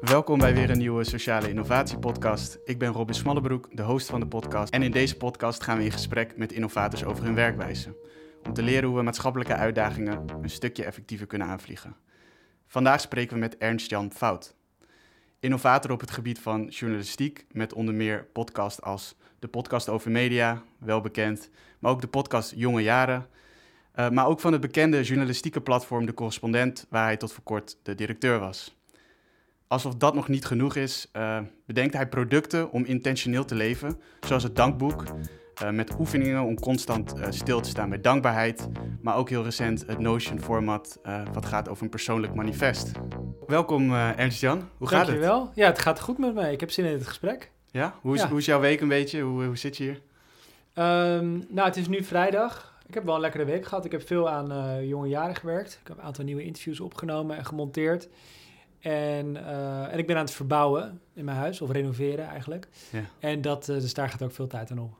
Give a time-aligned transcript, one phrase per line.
[0.00, 2.58] Welkom bij weer een nieuwe Sociale Innovatie Podcast.
[2.64, 4.72] Ik ben Robin Smallebroek, de host van de podcast.
[4.72, 7.94] En in deze podcast gaan we in gesprek met innovators over hun werkwijze.
[8.46, 11.96] Om te leren hoe we maatschappelijke uitdagingen een stukje effectiever kunnen aanvliegen.
[12.66, 14.54] Vandaag spreken we met Ernst-Jan Fout.
[15.40, 20.62] Innovator op het gebied van journalistiek, met onder meer podcasts als de podcast over media,
[20.78, 23.26] wel bekend, maar ook de podcast Jonge Jaren.
[23.96, 27.76] Uh, maar ook van het bekende journalistieke platform De Correspondent, waar hij tot voor kort
[27.82, 28.76] de directeur was.
[29.66, 34.42] Alsof dat nog niet genoeg is, uh, bedenkt hij producten om intentioneel te leven, zoals
[34.42, 35.04] het dankboek,
[35.62, 38.68] uh, met oefeningen om constant uh, stil te staan bij dankbaarheid,
[39.00, 40.98] maar ook heel recent het Notion-format,
[41.32, 42.92] wat gaat over een persoonlijk manifest.
[43.46, 45.34] Welkom Ernst-Jan, hoe gaat Dankjewel.
[45.34, 45.44] het?
[45.44, 45.64] Dankjewel.
[45.66, 46.52] Ja, het gaat goed met mij.
[46.52, 47.50] Ik heb zin in het gesprek.
[47.70, 47.94] Ja?
[48.00, 48.28] Hoe is, ja.
[48.28, 49.20] Hoe is jouw week een beetje?
[49.20, 50.00] Hoe, hoe zit je hier?
[50.84, 52.78] Um, nou, het is nu vrijdag.
[52.86, 53.84] Ik heb wel een lekkere week gehad.
[53.84, 55.78] Ik heb veel aan jonge jaren gewerkt.
[55.82, 58.08] Ik heb een aantal nieuwe interviews opgenomen en gemonteerd.
[58.80, 62.68] En, uh, en ik ben aan het verbouwen in mijn huis, of renoveren eigenlijk.
[62.90, 63.00] Ja.
[63.18, 64.92] En dat, uh, dus daar gaat ook veel tijd aan op.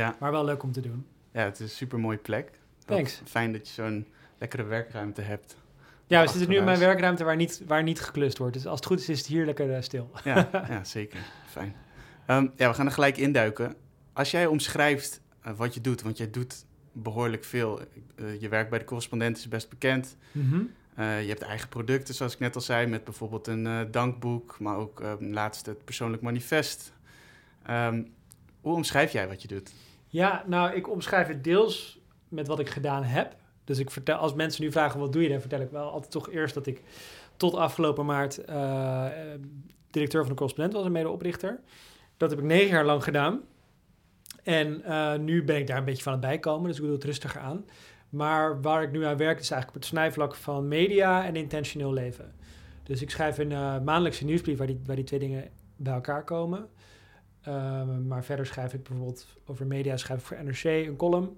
[0.00, 0.16] Ja.
[0.20, 1.06] Maar wel leuk om te doen.
[1.32, 2.50] Ja, het is een super mooie plek.
[2.84, 3.22] Thanks.
[3.24, 4.06] Fijn dat je zo'n
[4.38, 5.56] lekkere werkruimte hebt.
[6.06, 8.54] Ja, we zitten nu in mijn werkruimte waar niet, waar niet geklust wordt.
[8.54, 10.10] Dus als het goed is, is het hier lekker uh, stil.
[10.24, 11.20] Ja, ja, zeker.
[11.46, 11.74] Fijn.
[12.26, 13.74] Um, ja, we gaan er gelijk induiken.
[14.12, 15.20] Als jij omschrijft
[15.56, 17.80] wat je doet, want jij doet behoorlijk veel.
[18.38, 20.16] je werk bij de correspondent is best bekend.
[20.32, 20.72] Mm -hmm.
[20.98, 24.76] Uh, je hebt eigen producten, zoals ik net al zei, met bijvoorbeeld een dankboek, maar
[24.76, 26.92] ook uh, laatst het persoonlijk manifest.
[27.70, 28.12] Um,
[28.60, 29.72] hoe omschrijf jij wat je doet?
[30.12, 33.36] Ja, nou, ik omschrijf het deels met wat ik gedaan heb.
[33.64, 36.10] Dus ik vertel, als mensen nu vragen wat doe je, dan vertel ik wel altijd
[36.12, 36.82] toch eerst dat ik
[37.36, 38.34] tot afgelopen maart
[39.90, 41.60] directeur van de correspondent was en medeoprichter.
[42.16, 43.40] Dat heb ik negen jaar lang gedaan.
[44.42, 44.82] En
[45.24, 47.64] nu ben ik daar een beetje van het bijkomen, dus ik doe het rustiger aan.
[48.08, 51.92] Maar waar ik nu aan werk is eigenlijk op het snijvlak van media en intentioneel
[51.92, 52.34] leven.
[52.82, 56.24] Dus ik schrijf een uh, maandelijkse nieuwsbrief waar die, waar die twee dingen bij elkaar
[56.24, 56.68] komen.
[57.48, 61.36] Uh, maar verder schrijf ik bijvoorbeeld over media, schrijf ik voor NRC een column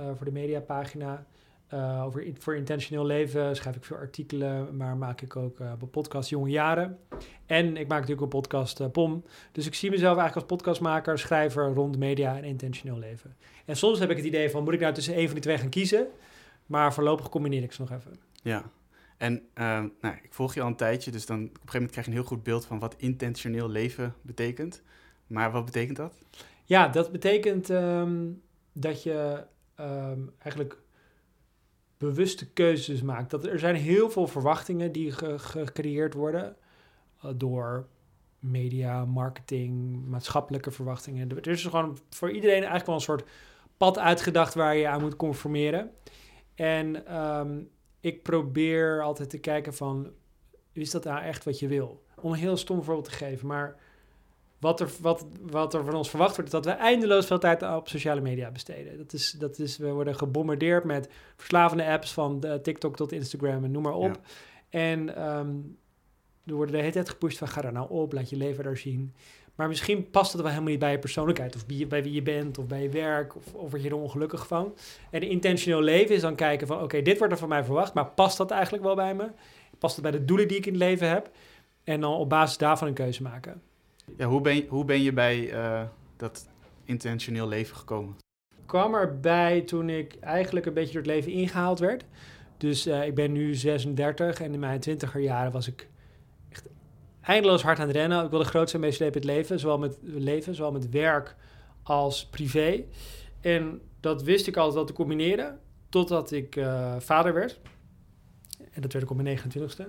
[0.00, 1.26] uh, voor de mediapagina.
[1.74, 5.90] Uh, over voor intentioneel leven schrijf ik veel artikelen, maar maak ik ook uh, een
[5.90, 6.98] podcast Jonge Jaren.
[7.46, 9.24] En ik maak natuurlijk een podcast POM.
[9.52, 13.36] Dus ik zie mezelf eigenlijk als podcastmaker, schrijver rond media en intentioneel leven.
[13.64, 15.58] En soms heb ik het idee van, moet ik nou tussen een van die twee
[15.58, 16.06] gaan kiezen?
[16.66, 18.12] Maar voorlopig combineer ik ze nog even.
[18.42, 18.70] Ja,
[19.16, 19.42] en
[20.00, 22.12] nou, ik volg je al een tijdje, dus dan op een gegeven moment krijg je
[22.12, 24.82] een heel goed beeld van wat intentioneel leven betekent.
[25.30, 26.14] Maar wat betekent dat?
[26.64, 28.42] Ja, dat betekent um,
[28.72, 29.44] dat je
[29.80, 30.78] um, eigenlijk
[31.98, 33.30] bewuste keuzes maakt.
[33.30, 36.56] Dat er zijn heel veel verwachtingen die ge gecreëerd worden
[37.24, 37.86] uh, door
[38.38, 41.30] media, marketing, maatschappelijke verwachtingen.
[41.30, 43.28] Er is gewoon voor iedereen eigenlijk wel een soort
[43.76, 45.90] pad uitgedacht waar je aan moet conformeren.
[46.54, 47.70] En um,
[48.00, 50.10] ik probeer altijd te kijken van,
[50.72, 52.04] is dat nou echt wat je wil?
[52.16, 53.76] Om een heel stom voorbeeld te geven, maar
[54.60, 57.62] wat er, wat, wat er van ons verwacht wordt, is dat we eindeloos veel tijd
[57.62, 58.98] op sociale media besteden.
[58.98, 63.64] Dat is, dat is, we worden gebombardeerd met verslavende apps van de TikTok tot Instagram
[63.64, 64.20] en noem maar op.
[64.70, 64.80] Ja.
[64.80, 65.78] En um,
[66.46, 68.76] er worden de hele tijd gepusht van ga daar nou op, laat je leven daar
[68.76, 69.14] zien.
[69.54, 72.58] Maar misschien past het wel helemaal niet bij je persoonlijkheid of bij, wie je bent
[72.58, 74.76] of bij je werk of, of word je er ongelukkig van.
[75.10, 77.94] En intentioneel leven is dan kijken van oké, okay, dit wordt er van mij verwacht,
[77.94, 79.30] maar past dat eigenlijk wel bij me?
[79.78, 81.30] Past het bij de doelen die ik in het leven heb?
[81.84, 83.62] En dan op basis daarvan een keuze maken.
[84.16, 85.82] Ja, hoe, ben, hoe ben je bij uh,
[86.16, 86.48] dat
[86.84, 88.16] intentioneel leven gekomen?
[88.56, 92.04] Ik kwam erbij toen ik eigenlijk een beetje door het leven ingehaald werd.
[92.56, 95.88] Dus uh, ik ben nu 36 en in mijn twintiger jaren was ik
[96.48, 96.68] echt
[97.20, 98.24] eindeloos hard aan het rennen.
[98.24, 101.36] Ik wilde groot zijn, meeslepen het leven, zowel met leven, zowel met werk
[101.82, 102.84] als privé.
[103.40, 107.60] En dat wist ik altijd wel te combineren, totdat ik uh, vader werd.
[108.72, 109.84] En dat werd ik op mijn 29ste.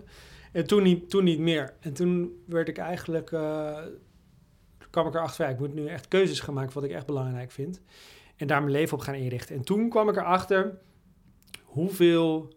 [0.52, 1.74] En toen niet, toen niet meer.
[1.80, 3.32] En toen werd ik eigenlijk
[4.92, 7.82] kwam ik erachter, ik moet nu echt keuzes gaan maken wat ik echt belangrijk vind.
[8.36, 9.56] En daar mijn leven op gaan inrichten.
[9.56, 10.80] En toen kwam ik erachter
[11.64, 12.54] hoeveel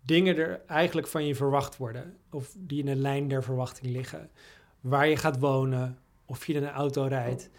[0.00, 2.16] dingen er eigenlijk van je verwacht worden.
[2.30, 4.30] Of die in de lijn der verwachting liggen.
[4.80, 7.50] Waar je gaat wonen, of je in een auto rijdt,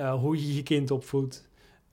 [0.00, 1.48] uh, hoe je je kind opvoedt,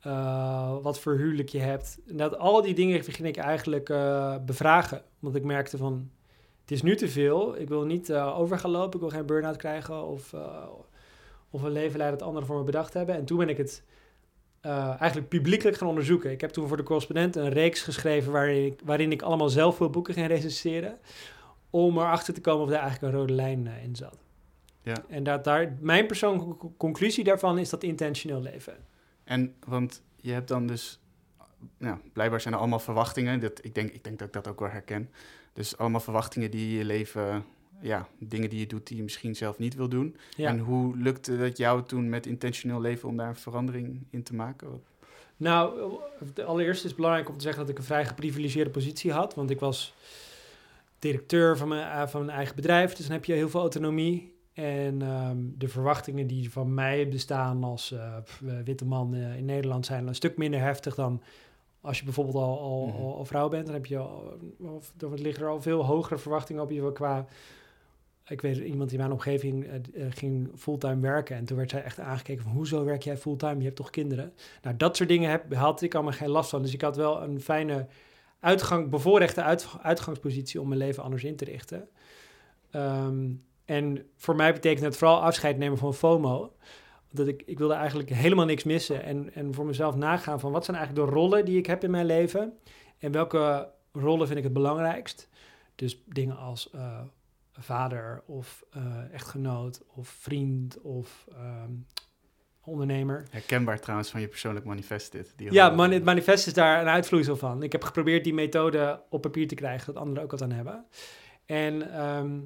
[0.08, 2.00] uh, wat voor huwelijk je hebt.
[2.08, 5.02] En dat, al die dingen begin ik eigenlijk uh, bevragen.
[5.20, 6.12] Want ik merkte van,
[6.62, 7.60] het is nu te veel.
[7.60, 10.34] Ik wil niet over gaan lopen, ik wil geen burn-out krijgen of
[11.52, 13.16] of een leven leiden dat anderen voor me bedacht hebben.
[13.16, 13.84] En toen ben ik het
[14.62, 16.32] eh, eigenlijk publiekelijk gaan onderzoeken.
[16.32, 19.76] Ik heb toen voor de correspondent een reeks geschreven waarin ik, waarin ik allemaal zelf
[19.76, 21.00] veel boeken ging recenseren.
[21.70, 24.18] Om erachter te komen of daar eigenlijk een rode lijn uh, in zat.
[24.82, 25.04] Ja.
[25.10, 28.74] En dat daar, mijn persoonlijke conclusie daarvan is dat intentioneel leven.
[29.24, 31.00] En want je hebt dan dus,
[31.78, 33.40] nou, blijkbaar zijn er allemaal verwachtingen.
[33.40, 35.10] Dat, ik, denk, ik denk dat ik dat ook wel herken.
[35.54, 37.46] Dus allemaal verwachtingen die je leven,
[37.82, 40.16] ja, dingen die je doet die je misschien zelf niet wil doen.
[40.36, 40.50] Ja.
[40.50, 44.36] En hoe lukte het jou toen met intentioneel leven om daar een verandering in te
[44.36, 44.82] maken?
[45.38, 45.92] Nou,
[46.46, 49.34] allereerst is het belangrijk om te zeggen dat ik een vrij geprivilegeerde positie had.
[49.36, 49.94] Want ik was
[51.00, 52.94] directeur van mijn, eh, van mijn eigen bedrijf.
[52.94, 54.34] Dus dan heb je heel veel autonomie.
[54.54, 58.24] En ehm, de verwachtingen die van mij bestaan als eh, eh,
[58.64, 61.22] witte man in Nederland zijn een stuk minder heftig dan
[61.82, 62.98] als je bijvoorbeeld al, al, Mhm.
[62.98, 63.66] al, al vrouw bent.
[63.66, 67.26] Dan heb je al, of, dan liggen er al veel hogere verwachtingen op je qua.
[68.32, 71.36] Ik weet iemand in mijn omgeving eh, eh, ging fulltime werken.
[71.36, 73.58] En toen werd zij echt aangekeken van hoezo werk jij fulltime?
[73.58, 74.34] Je hebt toch kinderen?
[74.62, 76.62] Nou, dat soort dingen heb, had ik allemaal geen last van.
[76.62, 77.88] Dus ik had wel een fijne
[78.40, 81.90] uitgang, bevoorrechte uit, uitgangspositie om mijn leven anders in te richten.
[82.72, 83.30] Ehm,
[83.66, 86.54] en voor mij betekent het vooral afscheid nemen van FOMO.
[87.12, 89.04] Dat ik, ik wilde eigenlijk helemaal niks missen.
[89.04, 91.92] En, en voor mezelf nagaan van wat zijn eigenlijk de rollen die ik heb in
[91.92, 92.54] mijn leven.
[92.98, 95.30] En welke rollen vind ik het belangrijkst.
[95.76, 97.02] Dus dingen als eh,
[97.52, 101.72] vader of eh, echtgenoot of vriend of ehm,
[102.64, 103.24] ondernemer.
[103.30, 105.34] Herkenbaar trouwens van je persoonlijk manifest dit.
[105.36, 107.64] Die Ja, man, het manifest is daar een uitvloeisel van.
[107.64, 110.86] Ik heb geprobeerd die methode op papier te krijgen, dat anderen ook wat aan hebben.
[111.46, 112.40] En ehm,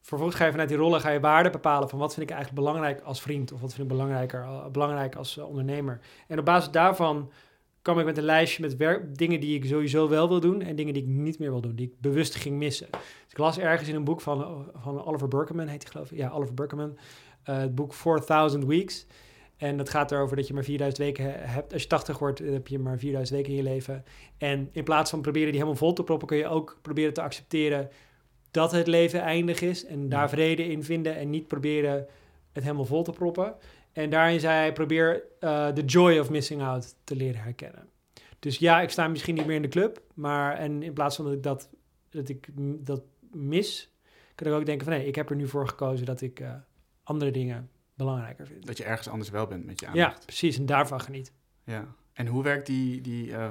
[0.00, 2.64] vervolgens ga je vanuit die rollen ga je waarden bepalen van wat vind ik eigenlijk
[2.64, 6.00] belangrijk als vriend of wat vind ik belangrijker, eh, belangrijk als eh, ondernemer.
[6.28, 7.32] En op basis daarvan
[7.82, 10.76] kwam ik met een lijstje met werk, dingen die ik sowieso wel wil doen en
[10.76, 12.86] dingen die ik niet meer wil doen, die ik bewust ging missen.
[12.90, 16.18] Dus ik las ergens in een boek van, van Oliver Burkeman, heet hij geloof ik.
[16.18, 16.98] Ja, Oliver Burkeman.
[17.42, 19.06] eh, het boek 4000 Weeks.
[19.56, 21.72] En dat gaat erover dat je maar 4000 weken he- hebt.
[21.72, 24.04] Als je 80 wordt, heb je maar 4000 weken in je leven.
[24.38, 27.22] En in plaats van proberen die helemaal vol te proppen, kun je ook proberen te
[27.22, 27.88] accepteren
[28.50, 29.84] dat het leven eindig is.
[29.84, 31.16] En daar vrede in vinden.
[31.16, 32.06] En niet proberen
[32.52, 33.54] het helemaal vol te proppen.
[33.98, 37.88] En daarin zei hij, probeer eh, de joy of missing out te leren herkennen.
[38.38, 40.00] Dus ja, ik sta misschien niet meer in de club.
[40.14, 41.68] Maar en in plaats van dat ik dat,
[42.10, 42.48] dat, ik
[42.86, 43.02] dat
[43.32, 43.92] mis,
[44.34, 46.54] kan ik ook denken van nee, ik heb er nu voor gekozen dat ik eh,
[47.02, 48.66] andere dingen belangrijker vind.
[48.66, 50.26] Dat je ergens anders wel bent met je Ja, aandacht.
[50.26, 50.58] precies.
[50.58, 51.32] En daarvan geniet.
[51.64, 51.84] Ja.
[52.12, 53.48] En hoe werkt die, die eh,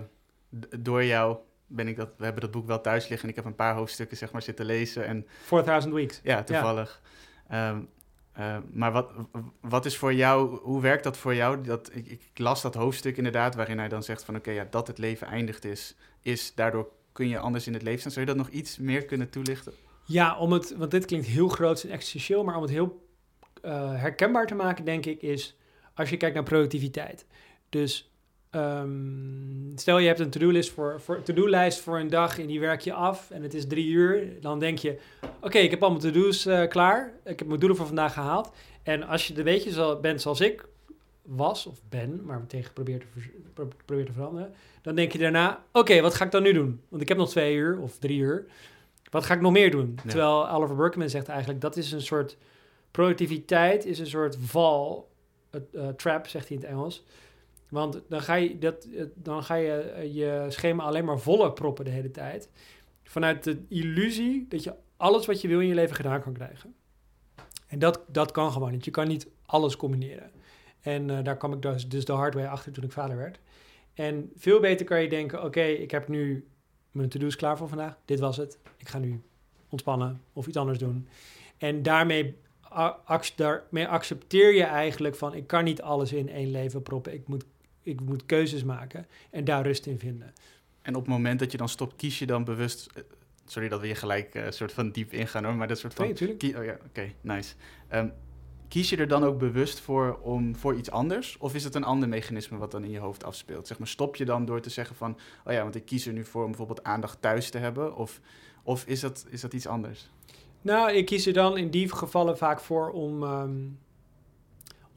[0.80, 3.46] door jou, ben ik dat, we hebben dat boek wel thuis liggen en ik heb
[3.46, 6.20] een paar hoofdstukken zeg maar zitten lezen en 4000 weeks.
[6.24, 7.02] ja, toevallig.
[7.48, 7.82] Ehm,
[8.38, 9.12] eh, maar wat,
[9.62, 11.62] wat is voor jou, hoe werkt dat voor jou?
[11.62, 14.88] Dat, ik, ik las dat hoofdstuk inderdaad waarin hij dan zegt van oké, ja, dat
[14.88, 18.12] het leven eindigd is, is daardoor kun je anders in het leven staan.
[18.12, 19.74] Zou je dat nog iets meer kunnen toelichten?
[20.06, 23.08] Ja, om het, want dit klinkt heel groot en existentieel, maar om het heel
[23.62, 25.58] eh, herkenbaar te maken, denk ik, is
[25.94, 27.26] als je kijkt naar productiviteit.
[27.70, 28.12] Dus
[28.58, 32.82] ehm, stel je hebt een to-do-list voor, voor, to-do-lijst voor een dag en die werk
[32.82, 35.00] je af en het is drie uur, dan denk je,
[35.42, 38.52] oké, ik heb al mijn to-do's eh, klaar, ik heb mijn doelen voor vandaag gehaald.
[38.84, 40.66] En als je de beetje zo bent zoals ik
[41.22, 45.18] was of ben, maar tegen probeer te, vers- pro- probeer te veranderen, dan denk je
[45.18, 46.82] daarna, oké, wat ga ik dan nu doen?
[46.90, 48.46] Want ik heb nog twee uur of drie uur.
[49.10, 49.94] Wat ga ik nog meer doen?
[50.04, 50.10] Ja.
[50.10, 52.38] Terwijl Oliver Burkeman zegt eigenlijk dat is een soort
[52.92, 55.10] productiviteit, is een soort val,
[55.50, 57.04] eh, trap zegt hij in het Engels.
[57.70, 61.54] Want dan ga je, dat, eh, dan ga je eh, je schema alleen maar voller
[61.54, 62.50] proppen de hele tijd.
[63.04, 66.76] Vanuit de illusie dat je alles wat je wil in je leven gedaan kan krijgen.
[67.68, 68.86] En dat, dat kan gewoon niet.
[68.86, 70.32] Je kan niet alles combineren.
[70.82, 73.40] En eh, daar kwam ik dus, dus de hard way achter toen ik vader werd.
[73.94, 76.48] En veel beter kan je denken, oké, ik heb nu
[76.92, 77.98] mijn to-do's klaar voor vandaag.
[78.06, 78.60] Dit was het.
[78.78, 79.22] Ik ga nu
[79.70, 81.08] ontspannen of iets anders doen.
[81.58, 82.36] En daarmee,
[83.36, 85.34] daarmee accepteer je eigenlijk van...
[85.34, 87.14] ik kan niet alles in één leven proppen.
[87.14, 87.46] Ik moet,
[87.88, 90.34] ik moet keuzes maken en daar rust in vinden.
[90.82, 93.04] En op het moment dat je dan stopt, kies je dan bewust, eh,
[93.46, 96.06] sorry dat we hier gelijk een soort van diep ingaan hoor, maar dat soort van
[96.06, 96.58] Nee, natuurlijk.
[96.58, 97.54] Oh ja, oké, nice.
[97.88, 98.08] Ehm,
[98.68, 101.38] kies je er dan ook bewust voor om voor iets anders?
[101.38, 103.68] Of is het een ander mechanisme wat dan in je hoofd afspeelt?
[103.68, 106.14] Zeg maar, stop je dan door te zeggen van, oh ja, want ik kies er
[106.14, 107.96] nu voor om bijvoorbeeld aandacht thuis te hebben?
[107.96, 108.22] Of,
[108.64, 110.10] of is, dat, is dat iets anders?
[110.62, 113.56] Nou, ik kies er dan in die gevallen vaak voor om, ehm,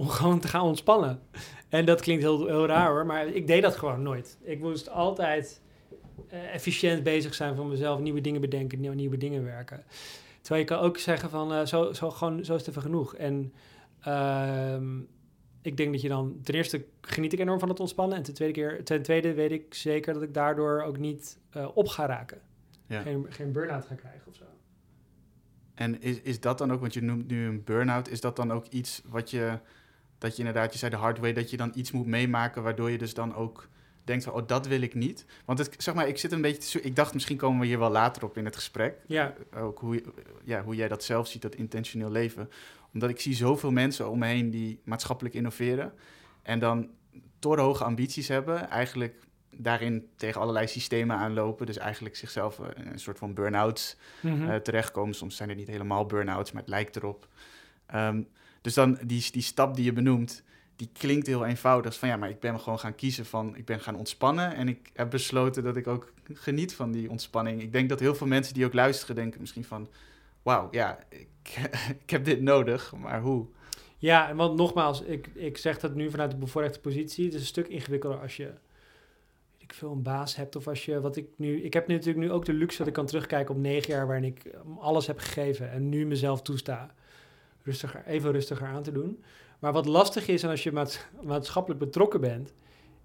[0.01, 1.21] om gewoon te gaan ontspannen.
[1.69, 4.39] En dat klinkt heel, heel raar hoor, maar ik deed dat gewoon nooit.
[4.43, 5.63] Ik moest altijd
[6.29, 9.85] eh, efficiënt bezig zijn voor mezelf, nieuwe dingen bedenken, nieuwe, nieuwe dingen werken.
[10.41, 13.15] Terwijl je kan ook zeggen van, eh, zo, zo, gewoon, zo is het even genoeg.
[13.15, 13.53] En
[14.01, 14.99] ehm,
[15.63, 18.17] ik denk dat je dan, ten eerste geniet ik enorm van het ontspannen.
[18.17, 21.69] En ten tweede, keer, ten tweede weet ik zeker dat ik daardoor ook niet eh,
[21.75, 22.41] op ga raken.
[22.87, 23.01] Ja.
[23.01, 24.45] Geen, geen burn-out ga krijgen of zo.
[25.75, 28.53] En is, is dat dan ook, want je noemt nu een burn-out, is dat dan
[28.53, 29.59] ook iets wat je
[30.21, 32.91] dat je inderdaad, je zei de hard way, dat je dan iets moet meemaken waardoor
[32.91, 33.69] je dus dan ook
[34.05, 35.25] denkt van, oh, dat wil ik niet.
[35.45, 37.79] Want het, zeg maar, ik zit een beetje, te, ik dacht misschien komen we hier
[37.79, 38.95] wel later op in het gesprek.
[39.07, 39.35] Ja.
[39.57, 40.03] Ook hoe,
[40.45, 42.51] ja, hoe jij dat zelf ziet, dat intentioneel leven.
[42.93, 45.93] Omdat ik zie zoveel mensen om me heen die maatschappelijk innoveren
[46.43, 46.89] en dan
[47.39, 49.15] torenhoge ambities hebben, eigenlijk
[49.57, 54.51] daarin tegen allerlei systemen aanlopen, dus eigenlijk zichzelf eh, een soort van burn-outs Mhm.
[54.51, 55.15] eh, terechtkomen.
[55.15, 57.29] Soms zijn het niet helemaal burn-outs, maar het lijkt erop.
[57.87, 58.23] Ehm,
[58.61, 60.43] dus dan die, die stap die je benoemt,
[60.77, 61.99] die klinkt heel eenvoudig.
[61.99, 64.91] Van ja, maar ik ben gewoon gaan kiezen van, ik ben gaan ontspannen en ik
[64.95, 67.63] heb besloten dat ik ook geniet van die ontspanning.
[67.63, 69.89] Ik denk dat heel veel mensen die ook luisteren denken misschien van,
[70.43, 71.29] wauw, ja, ik,
[72.05, 73.47] ik heb dit nodig, maar hoe?
[73.99, 77.25] Ja, want nogmaals, ik, ik zeg dat nu vanuit de bevoorrechte positie.
[77.25, 78.53] Het is een stuk ingewikkelder als je,
[79.59, 80.57] ik veel, een baas hebt.
[80.57, 81.63] Of als je, wat ik nu...
[81.63, 84.07] Ik heb nu natuurlijk nu ook de luxe dat ik kan terugkijken op negen jaar...
[84.07, 84.43] waarin ik
[84.79, 86.95] alles heb gegeven en nu mezelf toesta
[87.63, 89.23] rustiger, even rustiger aan te doen.
[89.59, 92.55] Maar wat lastig is, en als je maats- maatschappelijk betrokken bent...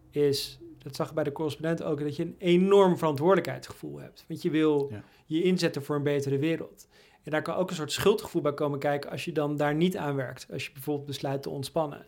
[0.10, 2.00] is, dat zag ik bij de correspondent ook...
[2.00, 4.26] dat je een enorm verantwoordelijkheidsgevoel hebt.
[4.28, 5.04] Want je wil Ja.
[5.26, 6.88] je inzetten voor een betere wereld.
[7.24, 9.98] En daar kan ook een soort schuldgevoel bij komen kijken als je dan daar niet
[9.98, 10.48] aan werkt.
[10.52, 12.06] Als je bijvoorbeeld besluit te ontspannen.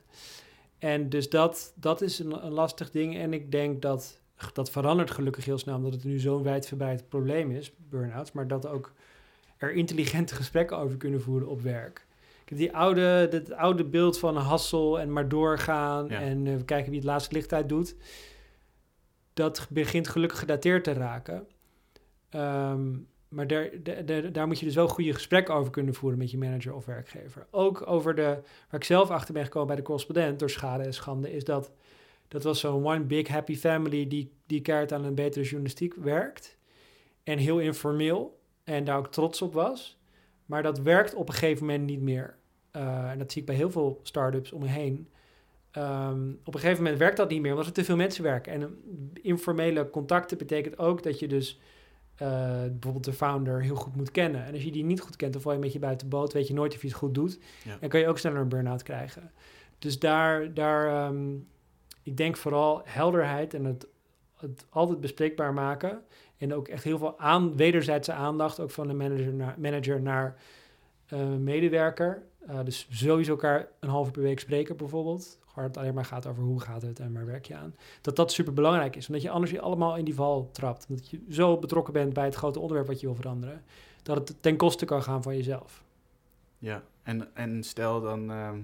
[0.77, 3.18] En dus dat, dat is een, een lastig ding.
[3.18, 4.20] En ik denk dat
[4.54, 8.32] dat verandert gelukkig heel snel, omdat het nu zo'n wijdverbreid probleem is, burn-outs.
[8.32, 8.94] Maar dat ook
[9.58, 12.07] er intelligente gesprekken over kunnen voeren op werk.
[12.48, 16.20] Ik heb die oude, dat oude beeld van hassel en maar doorgaan Ja.
[16.22, 17.96] en eh, kijken wie het laatste licht uit doet.
[19.34, 21.48] Dat begint gelukkig gedateerd te raken.
[22.30, 22.92] Ehm,
[23.27, 26.32] maar daar, daar- daar, daar moet je dus wel goede gesprekken over kunnen voeren met
[26.32, 27.48] je manager of werkgever.
[27.51, 28.22] Ook over de,
[28.70, 31.72] waar ik zelf achter ben gekomen bij de correspondent door schade en schande, is dat
[32.27, 36.58] dat was zo'n one big happy family die, die keihard aan een betere journalistiek werkt.
[37.24, 39.98] En heel informeel en daar ook trots op was.
[40.46, 42.37] Maar dat werkt op een gegeven moment niet meer.
[42.77, 45.07] Eh, en dat zie ik bij heel veel start-ups om me heen.
[45.72, 48.53] Ehm, op een gegeven moment werkt dat niet meer, omdat er te veel mensen werken.
[48.53, 48.67] En eh,
[49.22, 51.60] informele contacten betekent ook dat je dus
[52.15, 52.27] eh,
[52.62, 54.46] bijvoorbeeld de founder heel goed moet kennen.
[54.46, 56.34] En als je die niet goed kent, dan val je met je buiten de boot,
[56.34, 57.39] weet je nooit of je het goed doet.
[57.63, 57.77] Ja.
[57.79, 59.31] En kan je ook sneller een burn-out krijgen.
[59.79, 61.36] Dus daar, daar ehm,
[62.03, 63.88] ik denk vooral helderheid en het,
[64.36, 66.01] het altijd bespreekbaar maken.
[66.38, 70.38] En ook echt heel veel aan, wederzijdse aandacht, ook van de manager naar, manager naar
[71.07, 72.24] eh, medewerker.
[72.48, 75.39] Eh, dus sowieso elkaar een uur per week spreken bijvoorbeeld.
[75.54, 77.75] Waar het alleen maar gaat over hoe gaat het en waar werk je aan.
[78.01, 79.08] Dat dat super belangrijk is.
[79.08, 80.86] Omdat je anders je allemaal in die val trapt.
[80.89, 83.63] Dat je zo betrokken bent bij het grote onderwerp wat je wil veranderen.
[84.04, 85.84] Dat het ten koste kan gaan van jezelf.
[86.58, 88.60] Ja, en, en stel dan, ehm,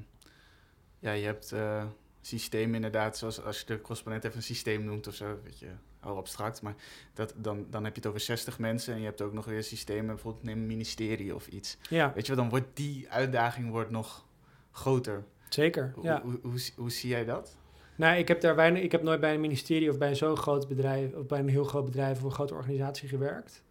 [1.00, 1.86] ja, je hebt eh
[2.26, 5.68] systemen inderdaad, zoals als je de correspondent even een systeem noemt of zo, weet je,
[6.04, 6.76] al abstract, maar
[7.14, 9.64] dat, dan, dan heb je het over 60 mensen en je hebt ook nog weer
[9.64, 11.78] systemen, bijvoorbeeld neem een ministerie of iets.
[11.90, 14.26] Ja, Weet je wel, dan wordt die uitdaging wordt nog
[14.72, 15.24] groter.
[15.50, 15.92] zeker.
[15.96, 16.22] Hoe, Ja.
[16.22, 17.56] hoe, hoe, hoe zie jij dat?
[17.96, 18.82] Nou, ik heb daar weinig.
[18.82, 21.64] Ik heb nooit bij een ministerie of bij zo'n groot bedrijf of bij een heel
[21.64, 23.64] groot bedrijf of een grote organisatie gewerkt.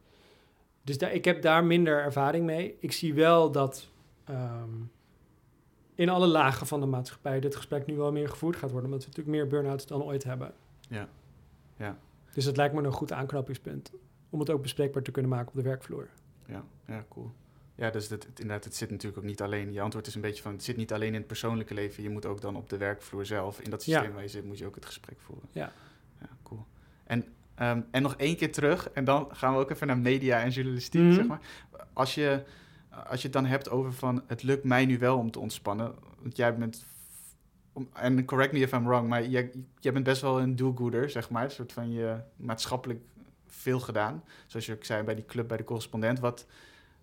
[0.83, 2.77] Dus daar, ik heb daar minder ervaring mee.
[2.79, 3.89] Ik zie wel dat
[4.25, 4.71] ehm,
[5.95, 9.05] in alle lagen van de maatschappij dit gesprek nu wel meer gevoerd gaat worden, omdat
[9.05, 10.53] we natuurlijk meer burn-outs dan ooit hebben.
[10.89, 11.09] Ja.
[11.77, 11.99] Ja.
[12.33, 13.93] Dus dat lijkt me een goed aanknopingspunt
[14.31, 16.09] om het ook bespreekbaar te kunnen maken op de werkvloer.
[16.47, 17.31] Ja, ja cool.
[17.75, 20.21] Ja, dus dat, het, inderdaad, het zit natuurlijk ook niet alleen, je antwoord is een
[20.21, 22.69] beetje van, het zit niet alleen in het persoonlijke leven, je moet ook dan op
[22.69, 23.93] de werkvloer zelf, in dat Ja.
[23.95, 25.49] systeem waar je zit, moet je ook het gesprek voeren.
[25.53, 25.73] Ja.
[26.21, 26.65] Ja, cool.
[27.05, 27.25] En,
[27.55, 30.51] ehm, en nog één keer terug, en dan gaan we ook even naar media en
[30.51, 31.13] journalistiek, Mhm.
[31.13, 31.41] zeg maar.
[31.93, 32.43] Als je,
[33.07, 35.95] als je het dan hebt over van, het lukt mij nu wel om te ontspannen,
[36.19, 36.87] want jij bent,
[37.93, 41.31] en correct me if I'm wrong, maar jij, jij bent best wel een do-gooder, zeg
[41.31, 43.01] maar, een soort van je maatschappelijk
[43.47, 44.25] veel gedaan.
[44.47, 46.19] Zoals je ook zei bij die club, bij de correspondent.
[46.21, 46.47] Wat,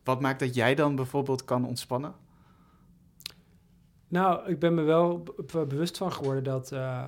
[0.04, 2.16] wat maakt dat jij dan bijvoorbeeld kan ontspannen?
[4.08, 5.24] Nou, ik ben me wel
[5.68, 6.72] bewust van geworden dat.
[6.72, 7.06] eh,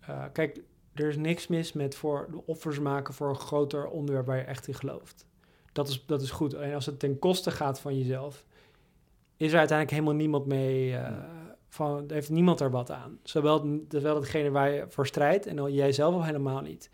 [0.00, 0.60] eh, kijk,
[0.94, 4.42] er is niks mis met voor de offers maken voor een groter onderwerp waar je
[4.42, 5.26] echt in gelooft.
[5.72, 6.54] Dat is, dat is goed.
[6.54, 8.44] Alleen als het ten koste gaat van jezelf,
[9.36, 10.96] is er uiteindelijk helemaal niemand mee.
[10.96, 11.14] eh,
[11.68, 13.18] van, heeft niemand er wat aan.
[13.22, 16.90] Zowel, zowel degene waar je voor strijdt en al jij zelf al helemaal niet.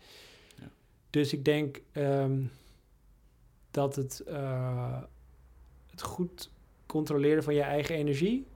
[0.55, 0.69] Ja.
[1.09, 2.41] Dus ik denk ehm,
[3.71, 5.01] dat het, eh,
[5.91, 6.49] het goed
[6.85, 8.47] controleren van je eigen energie,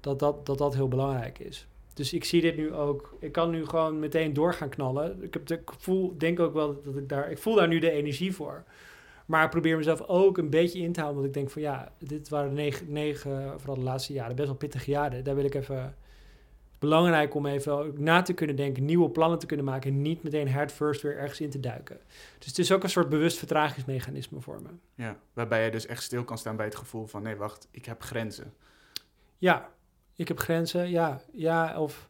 [0.00, 1.66] dat dat, dat dat heel belangrijk is.
[1.94, 3.16] Dus ik zie dit nu ook.
[3.18, 5.22] Ik kan nu gewoon meteen door gaan knallen.
[5.22, 7.30] Ik, heb ik voel, denk ook wel dat ik daar.
[7.30, 8.64] Ik voel daar nu de energie voor.
[9.32, 11.22] Maar ik probeer mezelf ook een beetje in te houden.
[11.22, 14.56] Want ik denk van ja, dit waren negen, negen vooral de laatste jaren, best wel
[14.56, 15.24] pittige jaren.
[15.24, 15.96] Daar wil ik even.
[16.78, 19.90] Belangrijk om even na te kunnen denken, nieuwe plannen te kunnen maken.
[19.90, 22.00] En niet meteen head first weer ergens in te duiken.
[22.38, 24.68] Dus het is ook een soort bewust vertragingsmechanisme voor me.
[24.94, 27.22] Ja, waarbij je dus echt stil kan staan bij het gevoel van...
[27.22, 28.54] nee, wacht, ik heb grenzen.
[29.38, 29.70] Ja,
[30.16, 31.20] Ik heb grenzen, ja.
[31.32, 32.08] Ja, of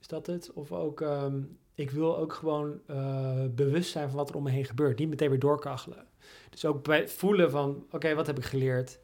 [0.00, 0.52] is dat het?
[0.52, 1.42] Of ook, ehm,
[1.80, 4.98] ik wil ook gewoon eh, bewust zijn van wat er om me heen gebeurt.
[4.98, 6.06] Niet meteen weer doorkachelen.
[6.50, 8.98] Dus ook bij voelen van, oké, wat heb ik geleerd?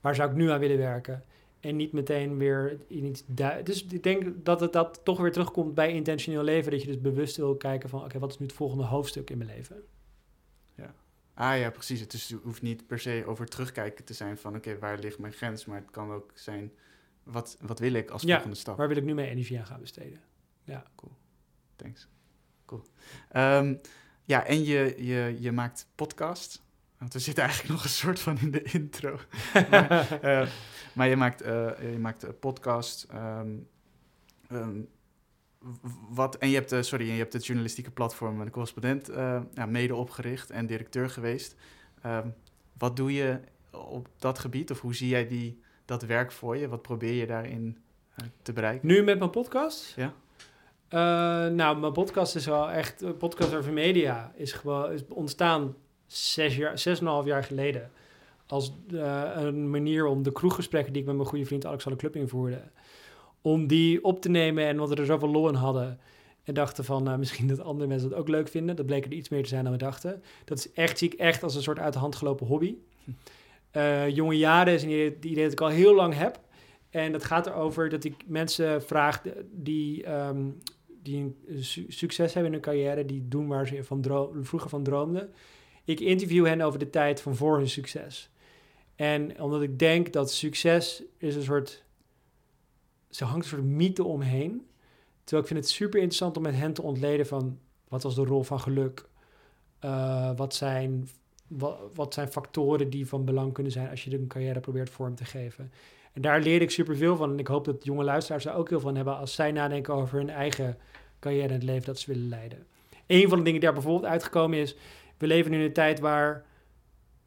[0.00, 1.24] Waar zou ik nu aan willen werken?
[1.60, 3.22] En niet meteen weer in iets...
[3.26, 6.70] du- Dus ik denk dat het dat toch weer terugkomt bij intentioneel leven.
[6.70, 9.38] Dat je dus bewust wil kijken van, oké, wat is nu het volgende hoofdstuk in
[9.38, 9.82] mijn leven?
[11.34, 12.00] Ah ja, precies.
[12.00, 15.32] Het is, hoeft niet per se over terugkijken te zijn van oké, waar ligt mijn
[15.32, 15.64] grens?
[15.64, 16.72] Maar het kan ook zijn,
[17.22, 18.76] wat, wat wil ik als Ja, volgende stap?
[18.76, 20.20] Waar wil ik nu mijn energie aan gaan besteden?
[21.76, 22.08] Thanks.
[22.72, 22.84] Cool.
[23.28, 23.74] Ehm,
[24.24, 26.62] ja, en je, je, je maakt podcast.
[26.98, 29.18] Want we zitten eigenlijk nog een soort van in de intro.
[29.70, 30.48] maar, eh,
[30.92, 33.06] maar je maakt, eh, je maakt een podcast.
[33.10, 33.50] ehm,
[34.48, 34.80] ehm,
[36.08, 39.66] wat, en je hebt, eh, sorry, je hebt het journalistieke platform De Correspondent eh, ja,
[39.66, 41.54] mede opgericht en directeur geweest.
[42.02, 42.28] Ehm,
[42.78, 44.70] wat doe je op dat gebied?
[44.70, 46.68] Of hoe zie jij die, dat werk voor je?
[46.68, 47.78] Wat probeer je daarin
[48.14, 48.88] eh, te bereiken?
[48.88, 49.92] Nu met mijn podcast?
[49.96, 50.14] Ja.
[50.92, 50.98] Eh,
[51.46, 53.02] nou, mijn podcast is wel echt...
[53.02, 55.74] een Podcast over media is gewoon is ontstaan
[56.06, 57.90] zes jaar, zes en een half jaar geleden.
[58.46, 62.30] Als eh, een manier om de kroeggesprekken die ik met mijn goede vriend Alexander Klupping
[62.30, 62.62] voerde...
[63.40, 65.98] om die op te nemen en omdat we er zoveel lol in hadden...
[66.44, 68.76] en dachten van, nou, misschien dat andere mensen het ook leuk vinden.
[68.76, 70.22] Dat bleek er iets meer te zijn dan we dachten.
[70.44, 72.74] Dat is echt, zie ik echt als een soort uit de hand gelopen hobby.
[73.72, 76.40] Eh, jonge jaren is een idee, die idee dat ik al heel lang heb.
[76.90, 80.50] En dat gaat erover dat ik mensen vraag die, ehm,
[81.02, 83.84] die een su- succes hebben in hun carrière, die doen waar ze
[84.42, 85.32] vroeger van droomden.
[85.84, 88.30] Ik interview hen over de tijd van voor hun succes.
[88.94, 91.84] En omdat ik denk dat succes is een soort,
[93.10, 94.66] ze hangt een soort mythe omheen.
[95.24, 98.24] Terwijl ik vind het super interessant om met hen te ontleden van wat was de
[98.24, 99.08] rol van geluk?
[99.78, 101.08] Eh, wat, zijn,
[101.46, 105.14] wat, wat zijn factoren die van belang kunnen zijn als je een carrière probeert vorm
[105.14, 105.72] te geven?
[106.12, 107.30] En daar leer ik superveel van.
[107.30, 109.94] En ik hoop dat jonge luisteraars daar ook heel veel van hebben als zij nadenken
[109.94, 110.78] over hun eigen
[111.20, 112.66] carrière en het leven dat ze willen leiden.
[113.06, 114.76] Een van de dingen die daar bijvoorbeeld uitgekomen is,
[115.18, 116.44] we leven nu in een tijd waar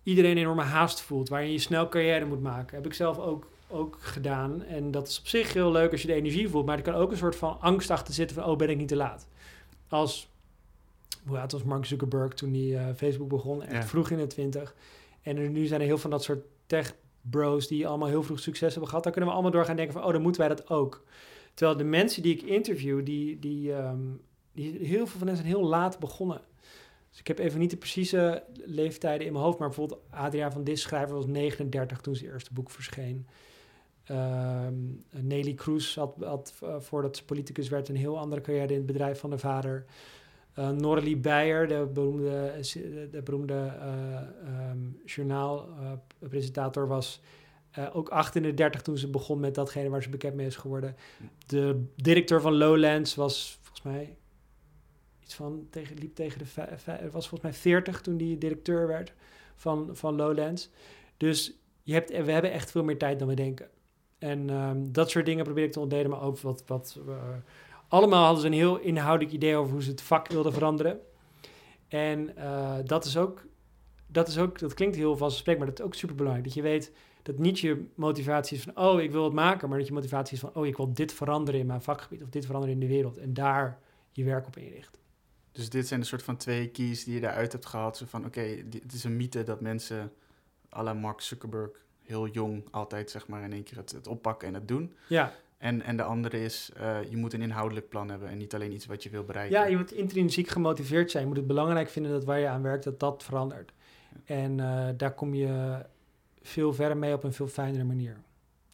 [0.03, 2.75] iedereen een enorme haast voelt, waarin je snel carrière moet maken.
[2.75, 4.63] Heb ik zelf ook, ook gedaan.
[4.63, 6.93] En dat is op zich heel leuk als je de energie voelt, maar er kan
[6.93, 9.27] ook een soort van angst achter zitten van, oh, ben ik niet te laat?
[9.87, 10.29] Als,
[11.27, 13.63] hoe oud was Mark Zuckerberg toen hij eh, Facebook begon?
[13.63, 13.83] Echt Ja.
[13.83, 14.75] vroeg in de twintig.
[15.21, 16.95] En er, nu zijn er heel veel van dat soort tech
[17.29, 19.03] bros die allemaal heel vroeg succes hebben gehad.
[19.03, 21.03] Dan kunnen we allemaal door gaan denken van, oh, dan moeten wij dat ook.
[21.53, 24.01] Terwijl de mensen die ik interview, die, die, ehm,
[24.51, 26.41] die heel veel van hen zijn heel laat begonnen.
[27.09, 30.63] Dus ik heb even niet de precieze leeftijden in mijn hoofd, maar bijvoorbeeld Adriaan van
[30.63, 33.27] Dis schrijver was 39 toen zijn eerste boek verscheen.
[34.03, 34.73] Ehm,
[35.09, 38.85] Nelly Kroes had, had eh, voordat ze politicus werd een heel andere carrière in het
[38.85, 39.85] bedrijf van de vader.
[40.55, 42.59] Eh Norlie Beyer, de beroemde,
[43.11, 47.21] de beroemde eh, ehm, journaalpresentator, was
[47.71, 50.95] eh, ook 38 toen ze begon met datgene waar ze bekend mee is geworden.
[51.45, 54.17] De directeur van Lowlands was volgens mij
[55.23, 56.45] iets van liep tegen de
[57.11, 59.13] was volgens mij 40 toen die directeur werd
[59.55, 60.69] van, van Lowlands.
[61.17, 63.69] Dus je hebt, we hebben echt veel meer tijd dan we denken.
[64.17, 66.63] En ehm, dat soort dingen probeer ik te ontleden, maar ook wat.
[66.65, 67.13] wat eh,
[67.87, 70.99] allemaal hadden ze een heel inhoudelijk idee over hoe ze het vak wilden veranderen.
[71.87, 73.45] En eh, dat is ook,
[74.07, 76.47] dat is ook, dat klinkt heel vanzelfsprekend, maar dat is ook super belangrijk.
[76.47, 79.77] Dat je weet dat niet je motivatie is van, oh, ik wil het maken, maar
[79.77, 82.45] dat je motivatie is van, oh, ik wil dit veranderen in mijn vakgebied of dit
[82.45, 83.17] veranderen in de wereld.
[83.17, 83.79] En daar
[84.11, 85.01] je werk op inrichten.
[85.51, 87.97] Dus dit zijn een soort van twee keys die je daaruit hebt gehaald.
[87.97, 88.41] Zo van, oké,
[88.81, 90.13] het is een mythe dat mensen
[90.73, 91.69] à la Mark Zuckerberg
[92.01, 94.93] heel jong altijd zeg maar in één keer het, het oppakken en het doen.
[95.07, 95.33] Ja,
[95.65, 98.71] En, en de andere is, eh, je moet een inhoudelijk plan hebben en niet alleen
[98.71, 99.59] iets wat je wil bereiken.
[99.59, 101.23] Ja, je moet intrinsiek gemotiveerd zijn.
[101.23, 103.71] Je moet het belangrijk vinden dat waar je aan werkt, dat dat verandert.
[104.25, 105.79] En eh, daar kom je
[106.41, 108.17] veel verder mee op een veel fijnere manier.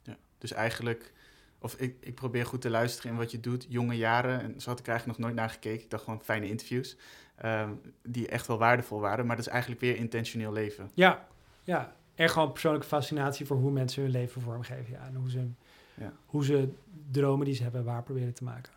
[0.04, 1.14] Ja, Dus eigenlijk,
[1.60, 3.66] of ik, ik probeer goed te luisteren in wat je doet.
[3.70, 5.84] Jonge jaren, en zo had ik eigenlijk nog nooit naar gekeken.
[5.84, 6.98] Ik dacht gewoon fijne interviews,
[7.36, 7.70] ehm,
[8.04, 9.26] die echt wel waardevol waren.
[9.26, 10.92] Maar dat is eigenlijk weer intentioneel leven.
[10.94, 11.28] Ja,
[11.64, 11.96] ja.
[12.16, 14.92] En gewoon persoonlijke fascinatie voor hoe mensen hun leven vormgeven.
[14.92, 15.50] Ja, en hoe ze,
[15.98, 16.14] Ja.
[16.26, 16.70] hoe ze
[17.12, 18.74] dromen die ze hebben waar proberen te maken.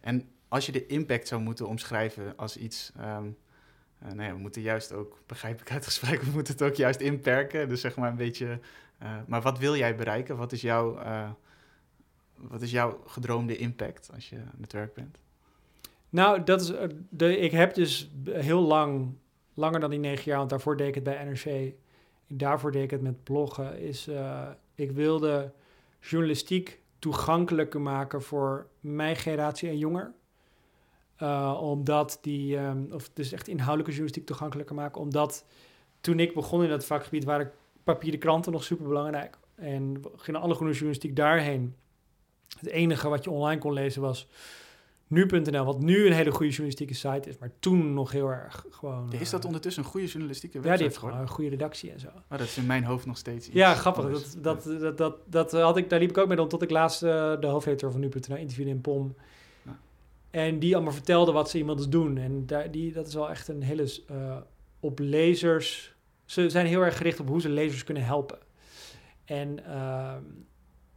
[0.00, 2.92] En als je de impact zou moeten omschrijven als iets...
[2.96, 3.26] ehm,
[3.98, 6.62] eh, nou ja, we moeten juist ook, begrijp ik uit het gesprek, we moeten het
[6.62, 7.68] ook juist inperken.
[7.68, 8.58] Dus zeg maar een beetje...
[8.98, 10.36] eh, maar wat wil jij bereiken?
[10.36, 11.30] Wat is jouw, eh,
[12.34, 15.18] wat is jouw gedroomde impact als je aan het werk bent?
[16.08, 16.72] Nou, dat is,
[17.08, 19.14] de, ik heb dus heel lang,
[19.54, 21.74] langer dan die negen jaar, want daarvoor deed ik het bij NRC.
[22.26, 23.80] Daarvoor deed ik het met bloggen.
[23.80, 24.10] Is,
[24.74, 25.52] ik wilde
[26.00, 30.12] journalistiek toegankelijker maken voor mijn generatie en jonger.
[31.16, 35.00] Eh, omdat die, ehm, of dus echt inhoudelijke journalistiek toegankelijker maken.
[35.00, 35.44] Omdat
[36.00, 37.52] toen ik begon in dat vakgebied waren
[37.84, 39.38] papieren kranten nog super belangrijk.
[39.54, 41.74] En gingen alle groene journalistiek daarheen.
[42.58, 44.28] Het enige wat je online kon lezen was
[45.10, 49.12] nu.nl, wat nu een hele goede journalistieke site is, maar toen nog heel erg gewoon...
[49.12, 51.90] Is dat eh, ondertussen een goede journalistieke Ja, website die heeft gewoon een goede redactie
[51.90, 52.06] en zo.
[52.06, 54.04] Oh, dat is in mijn hoofd nog steeds iets Ja, grappig.
[54.40, 57.02] Dat, dat, dat, dat, had ik, daar liep ik ook mee dan tot ik laatst
[57.02, 59.14] eh, de hoofdredacteur van nu.nl interviewde in POM.
[59.62, 59.78] Ja.
[60.30, 62.18] En die allemaal vertelde wat ze iemand doen.
[62.18, 63.92] En daar, die, dat is wel echt een hele...
[64.06, 64.36] eh,
[64.80, 65.94] op lezers...
[66.24, 68.38] Ze zijn heel erg gericht op hoe ze lezers kunnen helpen.
[69.24, 70.22] En ehm,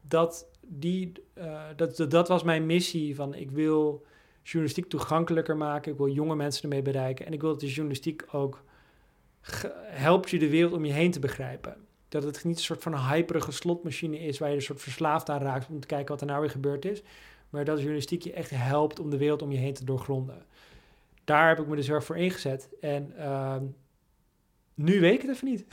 [0.01, 3.15] dat, die, eh, dat, dat, was mijn missie.
[3.15, 4.05] Van ik wil
[4.43, 5.91] journalistiek toegankelijker maken.
[5.91, 7.25] Ik wil jonge mensen ermee bereiken.
[7.25, 8.63] En ik wil dat de journalistiek ook
[9.85, 11.75] helpt je de wereld om je heen te begrijpen.
[12.09, 15.41] Dat het niet een soort van hyperige slotmachine is waar je een soort verslaafd aan
[15.41, 17.01] raakt om te kijken wat er nou weer gebeurd is.
[17.49, 20.45] Maar dat journalistiek je echt helpt om de wereld om je heen te doorgronden.
[21.23, 22.69] Daar heb ik me dus erg voor ingezet.
[22.81, 23.63] En ehm,
[24.73, 25.65] nu weet ik het even niet.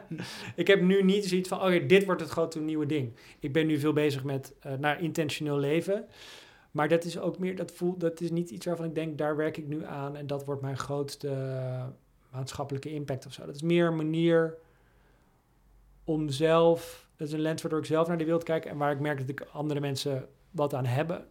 [0.56, 3.12] ik heb nu niet zoiets van, oké, dit wordt het grote nieuwe ding.
[3.40, 6.06] Ik ben nu veel bezig met eh, naar intentioneel leven.
[6.70, 9.36] Maar dat is ook meer, dat voelt, dat is niet iets waarvan ik denk, daar
[9.36, 11.36] werk ik nu aan en dat wordt mijn grootste
[12.30, 13.46] maatschappelijke impact of zo.
[13.46, 14.56] Dat is meer een manier
[16.04, 18.92] om zelf, dat is een lens waardoor ik zelf naar de wereld kijk en waar
[18.92, 21.26] ik merk dat ik andere mensen wat aan hebben.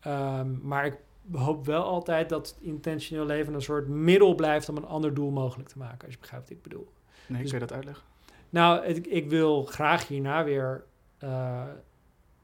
[0.00, 0.96] Ehm, maar ik
[1.32, 5.68] hoop wel altijd dat intentioneel leven een soort middel blijft om een ander doel mogelijk
[5.68, 6.88] te maken, als je begrijpt wat ik bedoel.
[7.26, 8.04] Nee, Dus- kun je dat uitleggen?
[8.50, 10.84] Nou, ik, ik wil graag hierna weer,
[11.18, 11.68] eh,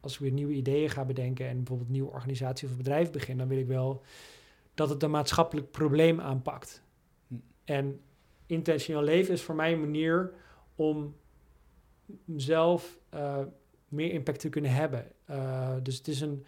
[0.00, 3.38] als ik weer nieuwe ideeën ga bedenken en bijvoorbeeld een nieuwe organisatie of bedrijf begin,
[3.38, 4.02] dan wil ik wel
[4.74, 6.82] dat het een maatschappelijk probleem aanpakt.
[7.26, 7.34] Hm.
[7.64, 8.00] En
[8.46, 10.32] intentioneel leven is voor mij een manier
[10.74, 11.14] om
[12.36, 13.38] zelf eh,
[13.88, 15.06] meer impact te kunnen hebben.
[15.24, 16.44] Eh, dus het is een,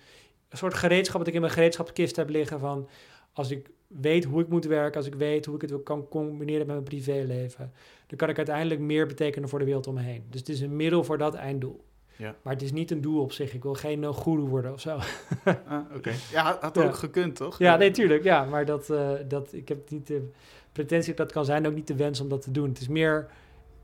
[0.52, 2.88] een soort gereedschap dat ik in mijn gereedschapskist heb liggen van
[3.32, 6.66] als ik weet hoe ik moet werken, als ik weet hoe ik het kan combineren
[6.66, 7.72] met mijn privéleven,
[8.06, 10.24] dan kan ik uiteindelijk meer betekenen voor de wereld om me heen.
[10.30, 11.84] Dus het is een middel voor dat einddoel.
[12.16, 12.34] Ja.
[12.42, 13.54] Maar het is niet een doel op zich.
[13.54, 14.98] Ik wil geen uh, goeroe worden of zo.
[15.44, 16.12] Ah, Oké.
[16.32, 16.82] Ja, had, Ja.
[16.84, 17.58] ook gekund, toch?
[17.58, 18.24] ja, nee, tuurlijk.
[18.24, 20.30] Ja, maar dat, eh, dat, ik heb niet de
[20.72, 22.68] pretentie dat dat kan zijn, ook niet de wens om dat te doen.
[22.68, 23.26] Het is meer,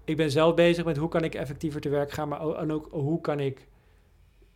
[0.04, 2.88] ik ben zelf bezig met hoe kan ik effectiever te werk gaan, maar en ook
[2.90, 3.66] hoe kan ik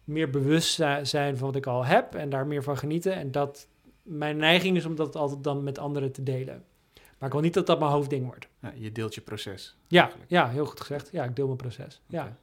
[0.04, 3.14] meer bewust zi- zijn van wat ik al heb en daar meer van genieten.
[3.14, 3.68] En dat
[4.02, 6.64] mijn neiging is om dat altijd dan met anderen te delen.
[6.94, 8.48] Maar ik wil niet dat dat mijn hoofdding wordt.
[8.58, 9.76] Ja, je deelt je proces.
[9.86, 10.30] Ja, eigenlijk.
[10.30, 11.08] ja, heel goed gezegd.
[11.12, 12.02] Ja, ik deel mijn proces.
[12.06, 12.36] Ja.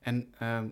[0.00, 0.68] En ehm,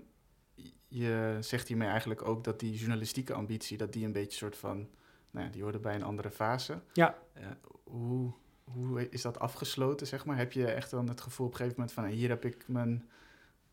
[0.89, 4.89] je zegt hiermee eigenlijk ook dat die journalistieke ambitie, dat die een beetje soort van,
[5.31, 6.81] nou ja, die hoorde bij een andere fase.
[6.93, 7.19] Ja.
[7.33, 7.43] Eh,
[7.85, 8.33] hoe,
[8.65, 10.37] hoe is dat afgesloten, zeg maar?
[10.37, 13.09] Heb je echt dan het gevoel op een gegeven moment van, hier heb ik mijn,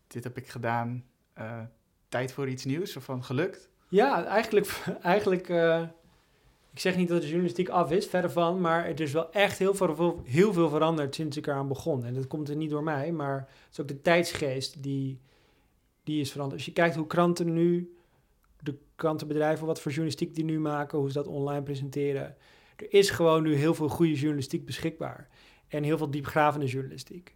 [0.06, 1.60] dit heb ik gedaan, eh,
[2.08, 3.68] tijd voor iets nieuws, of van gelukt?
[3.88, 5.82] Ja, eigenlijk, eigenlijk eh,
[6.72, 9.58] ik zeg niet dat de journalistiek af is, verder van, maar het is wel echt
[9.58, 12.04] heel veel, veel veranderd sinds ik eraan begon.
[12.04, 15.20] En dat komt er niet door mij, maar het is ook de tijdsgeest die,
[16.04, 16.56] die is veranderd.
[16.56, 17.96] Als je kijkt hoe kranten nu,
[18.60, 22.36] de krantenbedrijven, wat voor journalistiek die nu maken, hoe ze dat online presenteren.
[22.76, 25.28] Er is gewoon nu heel veel goede journalistiek beschikbaar.
[25.68, 27.34] En heel veel diepgravende journalistiek.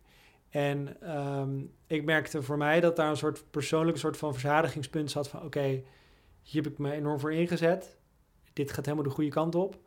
[0.52, 5.28] En ehm, ik merkte voor mij dat daar een soort persoonlijke soort van verzadigingspunt zat
[5.28, 5.82] van oké,
[6.42, 7.96] hier heb ik me enorm voor ingezet.
[8.52, 9.78] Dit gaat helemaal de goede kant op.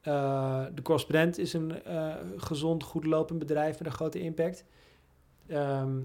[0.00, 4.64] Eh, de correspondent is een eh, gezond, goed lopend bedrijf met een grote impact.
[5.46, 6.00] Ehm,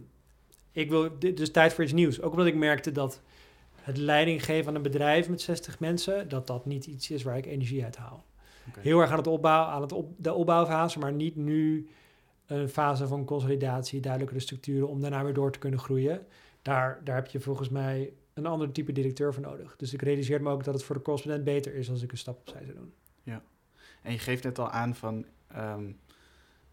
[0.72, 2.22] ik wil dus tijd voor iets nieuws.
[2.22, 3.22] Ook omdat ik merkte dat
[3.76, 7.38] het leiding geven aan een bedrijf met 60 mensen, dat dat niet iets is waar
[7.38, 8.26] ik energie uit haal.
[8.80, 11.90] Heel erg aan, het opbouw, aan het op, de opbouwfase, maar niet nu
[12.60, 16.26] een fase van consolidatie, duidelijkere structuren om daarna weer door te kunnen groeien.
[16.62, 19.76] Daar, daar heb je volgens mij een ander type directeur voor nodig.
[19.76, 22.18] Dus ik realiseer me ook dat het voor de correspondent beter is als ik een
[22.18, 22.94] stap opzij zou doen.
[24.04, 25.92] En je geeft net al aan van, ehm,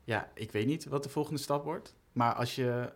[0.04, 2.92] ja, ik weet niet wat de volgende stap wordt, maar als je,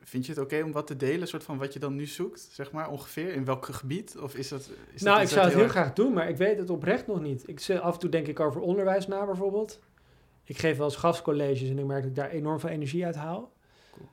[0.00, 2.40] vind je het oké om wat te delen, soort van wat je dan nu zoekt,
[2.40, 4.18] zeg maar, ongeveer, in welk gebied?
[4.18, 4.70] Of is dat...
[4.92, 7.06] Is nou, dat ik zou het heel erg- graag doen, maar ik weet het oprecht
[7.06, 7.48] nog niet.
[7.48, 9.80] Ik zit, af en toe denk ik over onderwijs na bijvoorbeeld.
[10.48, 13.14] Ik geef wel eens gastcolleges en ik merk dat ik daar enorm veel energie uit
[13.14, 13.52] haal.
[13.92, 14.08] Cool.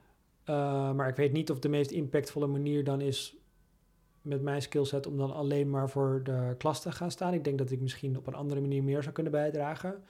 [0.46, 3.36] Uh, maar ik weet niet of de meest impactvolle manier dan is
[4.22, 7.34] met mijn skillset om dan alleen maar voor de klas te gaan staan.
[7.34, 10.04] Ik denk dat ik misschien op een andere manier meer zou kunnen bijdragen.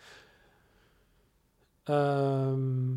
[1.84, 2.94] Ehm,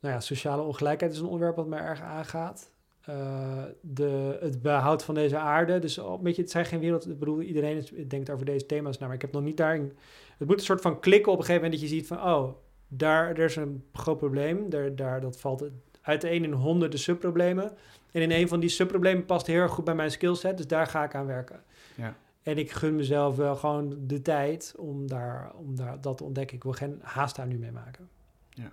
[0.00, 2.70] nou ja, sociale ongelijkheid is een onderwerp wat mij erg aangaat.
[3.08, 5.78] Uh, de, het behoud van deze aarde.
[5.78, 7.08] Dus oh, weet je, het zijn geen wereld.
[7.08, 9.92] Ik bedoel, iedereen is, denkt over deze thema's na, maar ik heb nog niet daarin.
[10.36, 12.56] Het moet een soort van klikken op een gegeven moment dat je ziet van, oh,
[12.88, 14.70] daar er is een groot probleem.
[14.70, 15.64] Daar, daar, dat valt
[16.00, 17.76] uiteen in honderden subproblemen.
[18.10, 20.86] En in een van die subproblemen past heel erg goed bij mijn skillset, dus daar
[20.86, 21.62] ga ik aan werken.
[21.94, 22.16] Ja.
[22.42, 26.56] En ik gun mezelf wel gewoon de tijd om, daar, om daar, dat te ontdekken.
[26.56, 28.08] Ik wil geen haast daar nu mee maken.
[28.50, 28.72] Ja.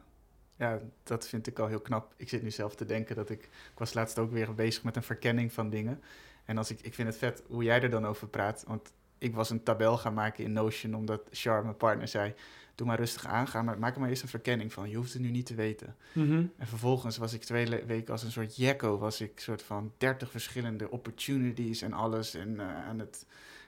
[0.56, 2.14] Ja, dat vind ik al heel knap.
[2.18, 3.44] Ik zit nu zelf te denken dat ik...
[3.44, 6.02] Ik was laatst ook weer bezig met een verkenning van dingen.
[6.46, 8.64] En als ik, ik vind het vet hoe jij er dan over praat.
[8.68, 10.96] Want ik was een tabel gaan maken in Notion...
[10.96, 12.34] omdat Char, mijn partner, zei...
[12.76, 14.90] Doe maar rustig aan, ga maar, maak er maar eerst een verkenning van.
[14.90, 15.96] Je hoeft het nu niet te weten.
[16.14, 16.46] Mhm.
[16.58, 18.98] En vervolgens was ik twee weken als een soort jekko...
[18.98, 22.34] was ik soort van 30 verschillende opportunities en alles...
[22.34, 23.26] en eh, aan het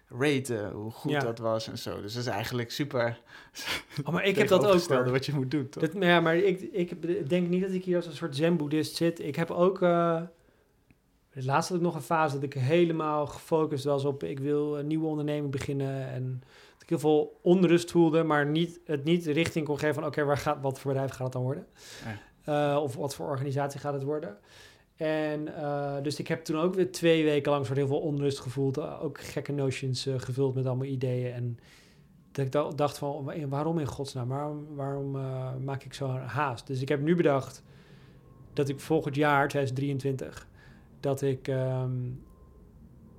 [0.07, 1.19] raten hoe goed Ja.
[1.19, 2.01] dat was en zo.
[2.01, 3.21] Dus dat is eigenlijk super...
[4.03, 5.11] Oh, maar ik heb dat ook hoor.
[5.11, 5.83] wat je moet doen, toch?
[5.83, 9.19] Dat, ja, maar ik, ik denk niet dat ik hier als een soort zen-boeddhist zit.
[9.19, 9.81] Ik heb ook...
[9.81, 10.21] eh
[11.43, 14.23] laatst had ik nog een fase dat ik helemaal gefocust was op...
[14.23, 16.43] ik wil een nieuwe onderneming beginnen en...
[16.73, 20.05] dat ik heel veel onrust voelde, maar niet, het niet richting kon geven van...
[20.05, 21.65] oké, waar gaat wat voor bedrijf gaat het dan worden?
[22.43, 24.37] Eh, of wat voor organisatie gaat het worden?
[24.95, 28.39] En eh, dus ik heb toen ook weer twee weken lang soort heel veel onrust
[28.39, 28.77] gevoeld.
[28.77, 31.33] eh, ook gekke notions gevuld met allemaal ideeën.
[31.33, 31.59] En
[32.31, 34.27] dat ik da- dacht van, wa- waarom in godsnaam?
[34.27, 35.11] Waarom, waarom
[35.63, 36.67] maak ik zo haast?
[36.67, 37.63] Dus ik heb nu bedacht
[38.53, 40.47] dat ik volgend jaar, 2023,
[41.05, 41.91] dat ik ehm,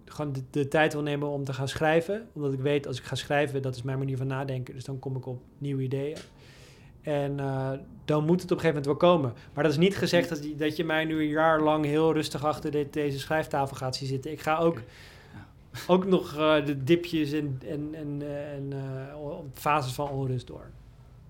[0.05, 2.27] gewoon de, de tijd wil nemen om te gaan schrijven.
[2.33, 4.75] Omdat ik weet, als ik ga schrijven, dat is mijn manier van nadenken.
[4.75, 6.17] Dus dan kom ik op nieuwe ideeën.
[7.03, 7.71] En eh,
[8.05, 9.33] dan moet het op een gegeven moment wel komen.
[9.55, 12.13] Maar dat is niet gezegd dat, je- dat je mij nu een jaar lang heel
[12.13, 14.31] rustig achter dit, deze schrijftafel gaat zien zitten.
[14.31, 14.81] Ik ga ook,
[15.87, 18.73] ook nog eh, de dipjes en, en, en, eh, en
[19.53, 20.71] fases van onrust door.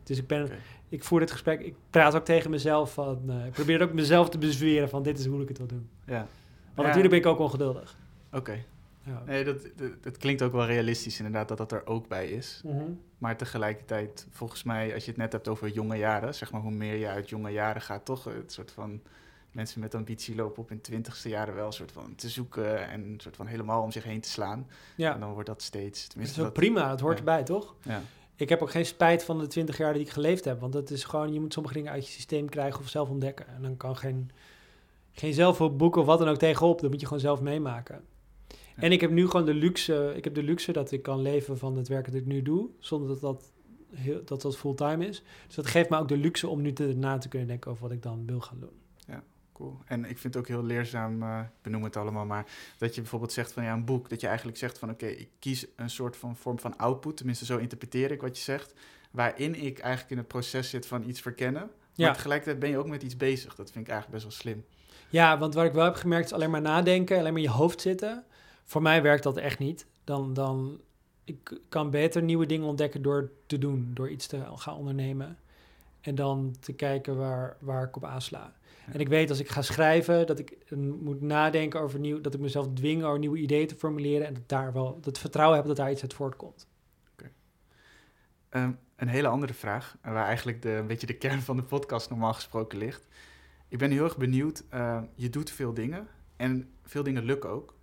[0.03, 0.49] Dus ik, ben,
[0.89, 4.39] ik voer dit gesprek, ik praat ook tegen mezelf van, ik probeer ook mezelf te
[4.39, 5.89] bezweren van dit is hoe ik het wil doen.
[6.07, 6.27] Ja,
[6.77, 6.83] Ja.
[6.83, 7.97] natuurlijk ben ik ook ongeduldig.
[8.33, 8.65] oké.
[9.03, 9.23] Ja.
[9.27, 12.61] Nee, dat, dat, dat klinkt ook wel realistisch inderdaad dat dat er ook bij is.
[12.65, 12.85] Mhm.
[13.19, 16.71] Maar tegelijkertijd, volgens mij, als je het net hebt over jonge jaren, zeg maar hoe
[16.71, 19.01] meer je uit jonge jaren gaat, toch het soort van
[19.57, 23.01] mensen met ambitie lopen op hun twintigste jaren wel een soort van te zoeken en
[23.01, 24.67] een soort van helemaal om zich heen te slaan.
[24.95, 27.19] Ja, En dan wordt dat steeds, dat tenminste is ook dat, prima, het hoort ja.
[27.19, 27.75] erbij, toch?
[27.83, 28.03] ja,
[28.37, 30.61] Ik heb ook geen spijt van de 20 jaar die ik geleefd heb.
[30.61, 33.47] Want dat is gewoon, je moet sommige dingen uit je systeem krijgen of zelf ontdekken.
[33.49, 34.31] En dan kan geen,
[35.19, 36.81] geen zelfhulpboek of wat dan ook tegenop.
[36.81, 38.05] Dat moet je gewoon zelf meemaken.
[38.49, 38.57] Ja.
[38.83, 41.59] En ik heb nu gewoon de luxe, ik heb de luxe dat ik kan leven
[41.59, 42.69] van het werk dat ik nu doe.
[42.79, 43.53] Zonder dat dat,
[43.95, 45.23] heel, dat, dat fulltime is.
[45.47, 47.83] Dus dat geeft me ook de luxe om nu te, na te kunnen denken over
[47.83, 48.85] wat ik dan wil gaan doen.
[49.53, 49.79] cool.
[49.85, 52.47] En ik vind het ook heel leerzaam, ik benoem het allemaal maar,
[52.79, 55.29] dat je bijvoorbeeld zegt van ja, een boek, dat je eigenlijk zegt van oké, ik
[55.39, 58.75] kies een soort van vorm van output, tenminste zo interpreteer ik wat je zegt,
[59.11, 61.71] waarin ik eigenlijk in het proces zit van iets verkennen.
[61.97, 62.13] Maar Ja.
[62.13, 63.55] tegelijkertijd ben je ook met iets bezig.
[63.55, 64.65] Dat vind ik eigenlijk best wel slim.
[65.09, 67.55] Ja, want wat ik wel heb gemerkt is alleen maar nadenken, alleen maar in je
[67.55, 68.25] hoofd zitten.
[68.65, 69.87] Voor mij werkt dat echt niet.
[70.05, 70.81] Dan, dan
[71.25, 75.39] ik kan beter nieuwe dingen ontdekken door te doen, door iets te gaan ondernemen.
[76.01, 78.53] En dan te kijken waar, waar ik op aansla.
[78.87, 78.93] Ja.
[78.93, 80.57] En ik weet als ik ga schrijven, dat ik
[81.01, 84.27] moet nadenken over nieuw, dat ik mezelf dwing over nieuwe ideeën te formuleren.
[84.27, 86.67] En dat daar wel dat vertrouwen heb dat daar iets uit voortkomt.
[88.49, 92.11] Ehm, een hele andere vraag, waar eigenlijk de, een beetje de kern van de podcast
[92.11, 93.07] normaal gesproken ligt.
[93.69, 94.65] Ik ben heel erg benieuwd.
[94.69, 97.75] eh, je doet veel dingen en veel dingen lukken ook.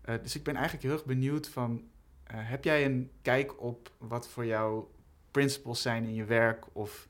[0.00, 1.84] Eh, dus ik ben eigenlijk heel erg benieuwd van,
[2.24, 4.84] eh, heb jij een kijk op wat voor jou
[5.30, 6.64] principles zijn in je werk?
[6.72, 7.08] Of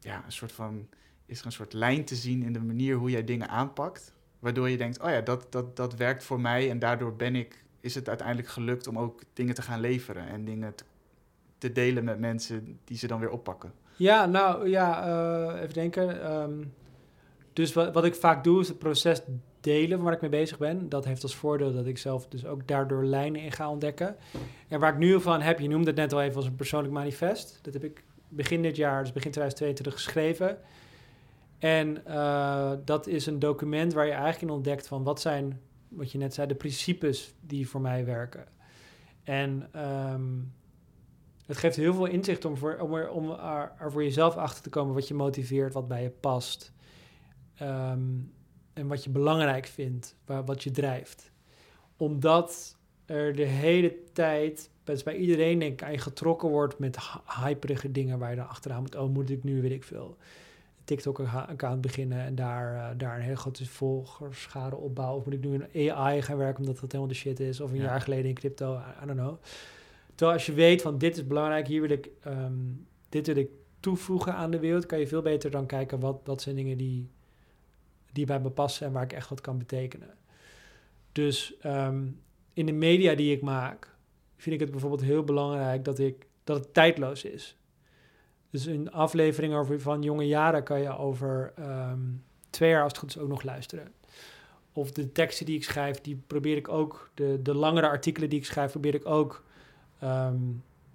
[0.00, 0.88] ja, een soort van,
[1.26, 4.12] is er een soort lijn te zien in de manier hoe jij dingen aanpakt?
[4.38, 7.64] Waardoor je denkt, oh ja, dat, dat, dat werkt voor mij en daardoor ben ik,
[7.80, 10.84] is het uiteindelijk gelukt om ook dingen te gaan leveren en dingen te,
[11.58, 13.72] te delen met mensen die ze dan weer oppakken.
[13.96, 16.22] Ja, nou ja, eh, even denken.
[16.22, 16.64] Ehm,
[17.52, 19.22] dus wat, wat ik vaak doe is het proces
[19.60, 20.88] delen waar ik mee bezig ben.
[20.88, 24.16] Dat heeft als voordeel dat ik zelf dus ook daardoor lijnen in ga ontdekken.
[24.68, 26.92] En waar ik nu van heb, je noemde het net al even als een persoonlijk
[26.92, 27.58] manifest.
[27.62, 30.58] Dat heb ik begin dit jaar, dus begin 2022, geschreven.
[31.58, 36.12] En eh, dat is een document waar je eigenlijk in ontdekt van wat zijn, wat
[36.12, 38.44] je net zei, de principes die voor mij werken.
[39.22, 40.22] En ehm,
[41.46, 44.62] het geeft heel veel inzicht om, voor, om, er, om er, er voor jezelf achter
[44.62, 46.72] te komen wat je motiveert, wat bij je past.
[47.56, 48.00] Ehm,
[48.72, 51.30] en wat je belangrijk vindt, waar, wat je drijft.
[51.96, 52.76] Omdat
[53.06, 57.44] er de hele tijd, best bij iedereen denk ik, aan je getrokken wordt met hy-
[57.46, 58.96] hyperige dingen waar je dan achteraan moet.
[58.96, 60.16] Oh, moet ik nu, weet ik veel,
[60.78, 65.18] een TikTok-account beginnen en daar, eh, daar een hele grote volgerschade opbouwen?
[65.18, 67.60] Of moet ik nu in AI gaan werken omdat dat helemaal de shit is?
[67.60, 67.82] Of een Ja.
[67.82, 69.36] jaar geleden in crypto, I don't know.
[70.14, 72.52] Terwijl als je weet van dit is belangrijk, hier wil ik, ehm,
[73.08, 73.48] dit wil ik
[73.80, 77.10] toevoegen aan de wereld, kan je veel beter dan kijken wat, wat zijn dingen die,
[78.12, 80.14] die bij me passen en waar ik echt wat kan betekenen.
[81.12, 82.06] Dus ehm,
[82.52, 83.96] in de media die ik maak,
[84.36, 87.56] vind ik het bijvoorbeeld heel belangrijk dat, ik, dat het tijdloos is.
[88.50, 92.00] Dus een aflevering over van jonge jaren kan je over ehm,
[92.50, 93.92] twee jaar als het goed is ook nog luisteren.
[94.72, 98.38] Of de teksten die ik schrijf, die probeer ik ook, de, de langere artikelen die
[98.38, 99.43] ik schrijf, probeer ik ook
[100.04, 100.36] ehm,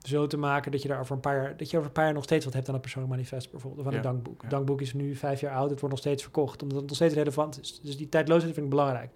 [0.01, 2.05] zo te maken dat je daar over een paar jaar, dat je over een paar
[2.05, 4.35] jaar nog steeds wat hebt aan een persoonlijk manifest bijvoorbeeld, of aan Ja, een dankboek.
[4.35, 4.41] ja.
[4.41, 6.95] Het dankboek is nu vijf jaar oud, het wordt nog steeds verkocht, omdat het nog
[6.95, 7.79] steeds relevant is.
[7.83, 9.09] Dus die tijdloosheid vind ik belangrijk.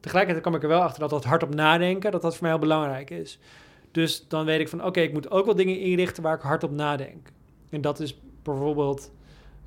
[0.00, 2.50] Tegelijkertijd kwam ik er wel achter dat dat hard op nadenken, dat dat voor mij
[2.50, 3.38] heel belangrijk is.
[3.90, 6.64] Dus dan weet ik van, oké, ik moet ook wel dingen inrichten waar ik hard
[6.64, 7.28] op nadenk.
[7.70, 9.12] En dat is bijvoorbeeld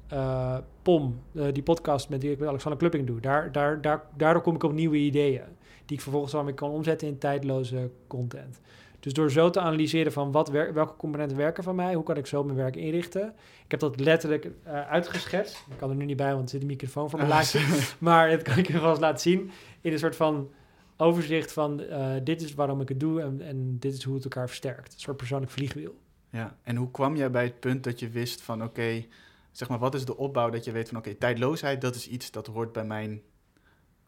[0.07, 3.19] eh, POM, eh, die podcast met die ik met Alexander Klupping doe.
[3.19, 5.43] Daar, daar, daar, daardoor kom ik op nieuwe ideeën,
[5.85, 8.59] die ik vervolgens wel weer kan omzetten in tijdloze content.
[8.99, 12.17] Dus door zo te analyseren van wat wer- welke componenten werken van mij, hoe kan
[12.17, 13.33] ik zo mijn werk inrichten.
[13.63, 15.55] Ik heb dat letterlijk eh, uitgeschetst.
[15.69, 17.59] Ik kan er nu niet bij, want er zit een microfoon voor mijn laagje.
[17.99, 19.51] Maar dat kan ik je wel eens laten zien.
[19.81, 20.49] In een soort van
[20.97, 24.23] overzicht van eh, dit is waarom ik het doe en, en dit is hoe het
[24.23, 24.93] elkaar versterkt.
[24.93, 25.97] Een soort persoonlijk vliegwiel.
[26.29, 29.05] Ja, en hoe kwam jij bij het punt dat je wist van oké,
[29.51, 32.31] zeg maar, wat is de opbouw dat je weet van oké, tijdloosheid, dat is iets
[32.31, 33.21] dat hoort bij mijn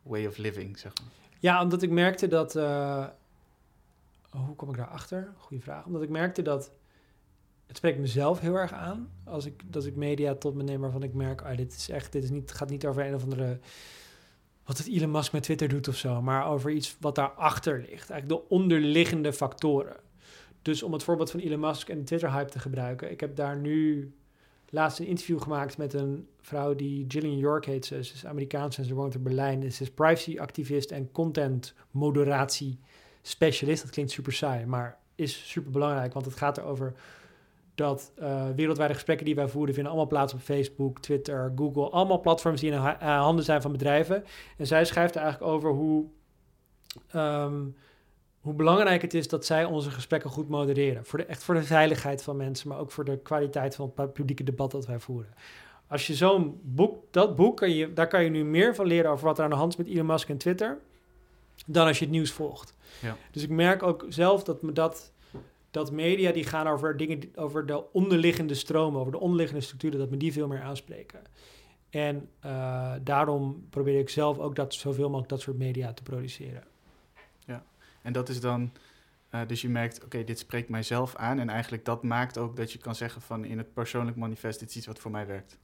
[0.03, 1.11] way of living, zeg maar.
[1.39, 2.55] Ja, omdat ik merkte dat.
[2.55, 3.05] eh,
[4.39, 5.33] hoe kom ik daarachter?
[5.37, 5.85] Goeie vraag.
[5.85, 6.71] Omdat ik merkte dat.
[7.65, 9.11] Het spreekt mezelf heel erg aan.
[9.23, 11.41] Als ik, dat ik media tot me neem waarvan ik merk.
[11.41, 12.11] ah, dit is echt.
[12.11, 13.59] Dit is niet, gaat niet over een of andere.
[14.65, 16.21] Wat het Elon Musk met Twitter doet of zo.
[16.21, 18.09] Maar over iets wat daarachter ligt.
[18.09, 19.95] Eigenlijk de onderliggende factoren.
[20.61, 23.11] Dus om het voorbeeld van Elon Musk en de Twitter-hype te gebruiken.
[23.11, 24.11] Ik heb daar nu
[24.69, 27.85] laatst een interview gemaakt met een vrouw die Gillian York heet.
[27.85, 29.71] Ze is Amerikaans en ze woont in Berlijn.
[29.71, 31.11] Ze is privacy-activist en
[33.21, 33.81] content-moderatie-specialist.
[33.81, 36.13] Dat klinkt super saai, maar is super belangrijk.
[36.13, 36.93] Want het gaat erover
[37.75, 39.73] dat eh, wereldwijde gesprekken die wij voeren...
[39.73, 41.89] vinden allemaal plaats op Facebook, Twitter, Google.
[41.89, 44.23] Allemaal platforms die in eh, handen zijn van bedrijven.
[44.57, 46.05] En zij schrijft er eigenlijk over hoe...
[47.11, 47.63] ehm,
[48.41, 51.05] hoe belangrijk het is dat zij onze gesprekken goed modereren.
[51.05, 53.95] Voor de, echt voor de veiligheid van mensen, maar ook voor de kwaliteit van het
[53.95, 55.33] pu- publieke debat dat wij voeren.
[55.87, 59.11] Als je zo'n boek, dat boek, kan je, daar kan je nu meer van leren
[59.11, 60.79] over wat er aan de hand is met Elon Musk en Twitter,
[61.65, 62.73] dan als je het nieuws volgt.
[63.01, 63.17] Ja.
[63.31, 65.11] Dus ik merk ook zelf dat me dat,
[65.71, 70.09] dat media die gaan over dingen, over de onderliggende stromen, over de onderliggende structuren, dat
[70.09, 71.21] me die veel meer aanspreken.
[71.89, 76.63] En eh, daarom probeer ik zelf ook dat zoveel mogelijk dat soort media te produceren.
[78.01, 78.71] En dat is dan,
[79.29, 81.39] eh, dus je merkt, oké, dit spreekt mijzelf aan.
[81.39, 84.69] En eigenlijk dat maakt ook dat je kan zeggen van in het persoonlijk manifest, dit
[84.69, 85.57] is iets wat voor mij werkt.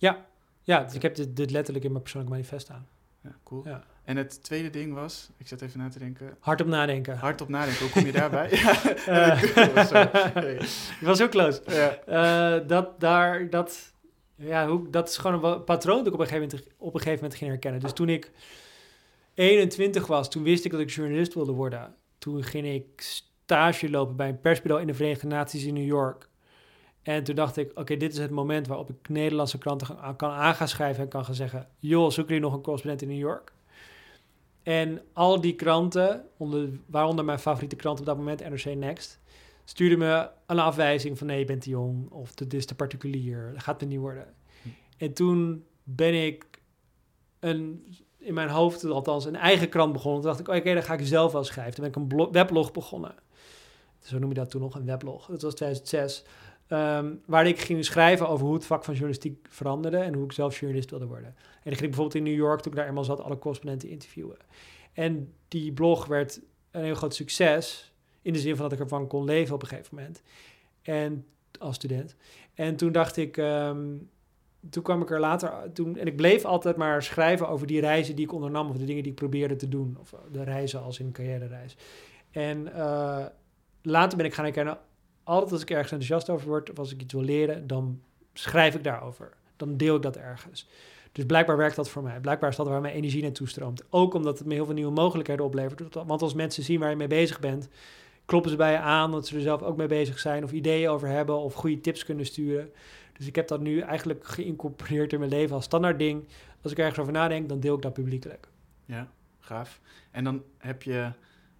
[0.63, 2.87] Ja, dus ik heb dit, dit letterlijk in mijn persoonlijk manifest staan.
[3.21, 3.67] Ja, cool.
[3.67, 3.83] Ja.
[4.07, 7.17] En het tweede ding was, ik zat even na te denken, Hard op nadenken.
[7.17, 7.81] hardop nadenken.
[7.81, 8.49] Hoe kom je daarbij?
[9.05, 10.31] Eh, ja.
[10.33, 10.53] Nee.
[10.99, 11.61] Je was heel close.
[11.65, 11.97] Ja.
[12.05, 13.93] Eh, dat, daar, dat,
[14.35, 16.99] ja, hoe, dat is gewoon een patroon dat ik op een, gegeven moment, op een
[16.99, 17.81] gegeven moment ging herkennen.
[17.81, 18.31] Dus toen ik
[19.33, 21.95] 21 was, toen wist ik dat ik journalist wilde worden.
[22.17, 26.29] Toen ging ik stage lopen bij een persbureau in de Verenigde Naties in New York.
[27.03, 30.55] En toen dacht ik, oké, dit is het moment waarop ik Nederlandse kranten kan aan
[30.55, 33.55] gaan schrijven en kan gaan zeggen, joh, zoeken jullie nog een correspondent in New York?
[34.67, 39.19] En al die kranten, onder, waaronder mijn favoriete krant op dat moment, NRC Next,
[39.65, 43.51] stuurde me een afwijzing van nee, je bent te jong of dit is te particulier,
[43.53, 44.33] dat gaat het niet worden.
[44.61, 44.69] Hm.
[44.97, 46.45] En toen ben ik
[47.39, 47.85] een,
[48.17, 50.21] in mijn hoofd althans een eigen krant begonnen.
[50.21, 51.73] Toen dacht ik, oké, dan ga ik zelf wel schrijven.
[51.73, 53.15] Toen ben ik een blo- weblog begonnen.
[53.99, 55.27] Zo noem je dat toen nog, een weblog.
[55.27, 56.23] Dat was 2006.
[56.67, 60.31] Ehm, waar ik ging schrijven over hoe het vak van journalistiek veranderde en hoe ik
[60.31, 61.35] zelf journalist wilde worden.
[61.37, 63.89] En dan ging ik bijvoorbeeld in New York, toen ik daar eenmaal zat, alle correspondenten
[63.89, 64.37] interviewen.
[64.93, 67.93] En die blog werd een heel groot succes.
[68.21, 70.21] In de zin van dat ik ervan kon leven op een gegeven moment.
[70.81, 71.25] En
[71.59, 72.15] als student.
[72.53, 73.95] En toen dacht ik, ehm,
[74.69, 78.15] toen kwam ik er later, toen, en ik bleef altijd maar schrijven over die reizen
[78.15, 80.99] die ik ondernam, of de dingen die ik probeerde te doen, of de reizen als
[80.99, 81.77] in carrière-reis.
[82.31, 83.25] En eh,
[83.81, 84.77] later ben ik gaan herkennen,
[85.27, 88.01] altijd als ik ergens enthousiast over word, of als ik iets wil leren, dan
[88.33, 89.29] schrijf ik daarover.
[89.55, 90.67] Dan deel ik dat ergens.
[91.11, 92.19] Dus blijkbaar werkt dat voor mij.
[92.19, 93.83] Blijkbaar is dat waar mijn energie naartoe stroomt.
[93.89, 95.93] Ook omdat het me heel veel nieuwe mogelijkheden oplevert.
[95.93, 97.69] Want als mensen zien waar je mee bezig bent,
[98.25, 100.89] kloppen ze bij je aan dat ze er zelf ook mee bezig zijn, of ideeën
[100.89, 102.71] over hebben, of goede tips kunnen sturen.
[103.17, 106.27] Dus ik heb dat nu eigenlijk geïncorporeerd in mijn leven als standaard ding.
[106.61, 108.47] Als ik ergens over nadenk, dan deel ik dat publiekelijk.
[108.85, 109.07] Ja,
[109.39, 109.81] gaaf.
[110.11, 111.11] En dan heb je,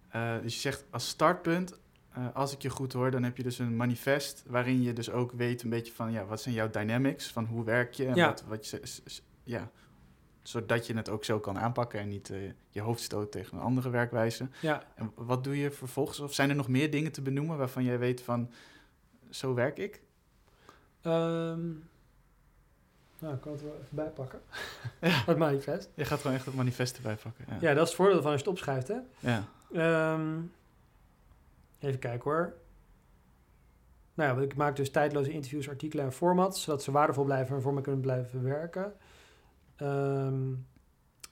[0.08, 1.78] eh, dus je zegt als startpunt,
[2.12, 5.10] eh, als ik je goed hoor, dan heb je dus een manifest waarin je dus
[5.10, 8.14] ook weet een beetje van, ja, wat zijn jouw dynamics, van hoe werk je en
[8.14, 8.26] Ja.
[8.26, 8.80] wat, wat je,
[9.44, 9.70] ja,
[10.42, 12.38] zodat je het ook zo kan aanpakken en niet eh,
[12.70, 14.48] je hoofd stoot tegen een andere werkwijze.
[14.60, 16.20] Ja, En wat doe je vervolgens?
[16.20, 18.50] Of zijn er nog meer dingen te benoemen waarvan jij weet van,
[19.30, 20.00] zo werk ik?
[21.02, 21.66] Ehm,
[23.18, 24.40] nou, ik kan het wel even bijpakken.
[25.00, 25.22] Ja.
[25.26, 25.88] Het manifest.
[25.94, 27.44] Je gaat gewoon echt het manifest erbij pakken.
[27.48, 27.56] Ja.
[27.60, 28.96] Ja, dat is het voordeel van als je het opschrijft, hè.
[29.18, 29.44] ja.
[29.72, 30.40] Ehm,
[31.80, 32.54] even kijken hoor.
[34.14, 37.62] Nou ja, ik maak dus tijdloze interviews, artikelen en formats, zodat ze waardevol blijven en
[37.62, 38.92] voor me kunnen blijven werken.
[39.76, 40.52] Ehm,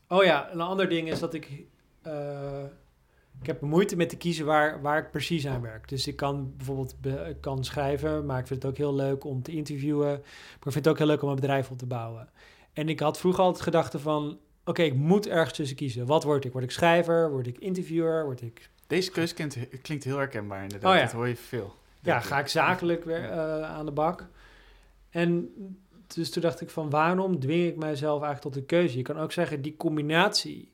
[0.08, 1.66] oh ja, een ander ding is dat ik
[2.02, 2.64] eh,
[3.40, 5.88] ik heb moeite met te kiezen waar, waar ik precies aan werk.
[5.88, 6.96] Dus ik kan bijvoorbeeld
[7.40, 10.08] kan schrijven, maar ik vind het ook heel leuk om te interviewen.
[10.08, 12.28] Maar ik vind het ook heel leuk om een bedrijf op te bouwen.
[12.72, 16.06] En ik had vroeger altijd gedachten van, oké, ik moet ergens tussen kiezen.
[16.06, 16.52] Wat word ik?
[16.52, 17.30] Word ik schrijver?
[17.30, 18.24] Word ik interviewer?
[18.24, 18.70] Word ik...
[18.86, 20.90] Deze keuze klinkt, klinkt heel herkenbaar inderdaad.
[20.92, 21.02] Oh ja.
[21.04, 21.74] Dat hoor je veel.
[22.00, 24.28] Ja, ga ik zakelijk weer eh, aan de bak?
[25.10, 25.54] En
[26.06, 28.96] dus toen dacht ik van, waarom dwing ik mijzelf eigenlijk tot een keuze?
[28.96, 30.72] Je kan ook zeggen, die combinatie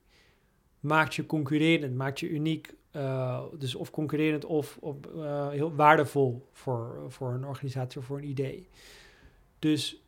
[0.81, 2.75] maakt je concurrerend, maakt je uniek.
[2.91, 8.19] eh, dus of concurrerend of, of eh, heel waardevol voor, voor een organisatie of voor
[8.19, 8.69] een idee.
[9.59, 10.02] Dus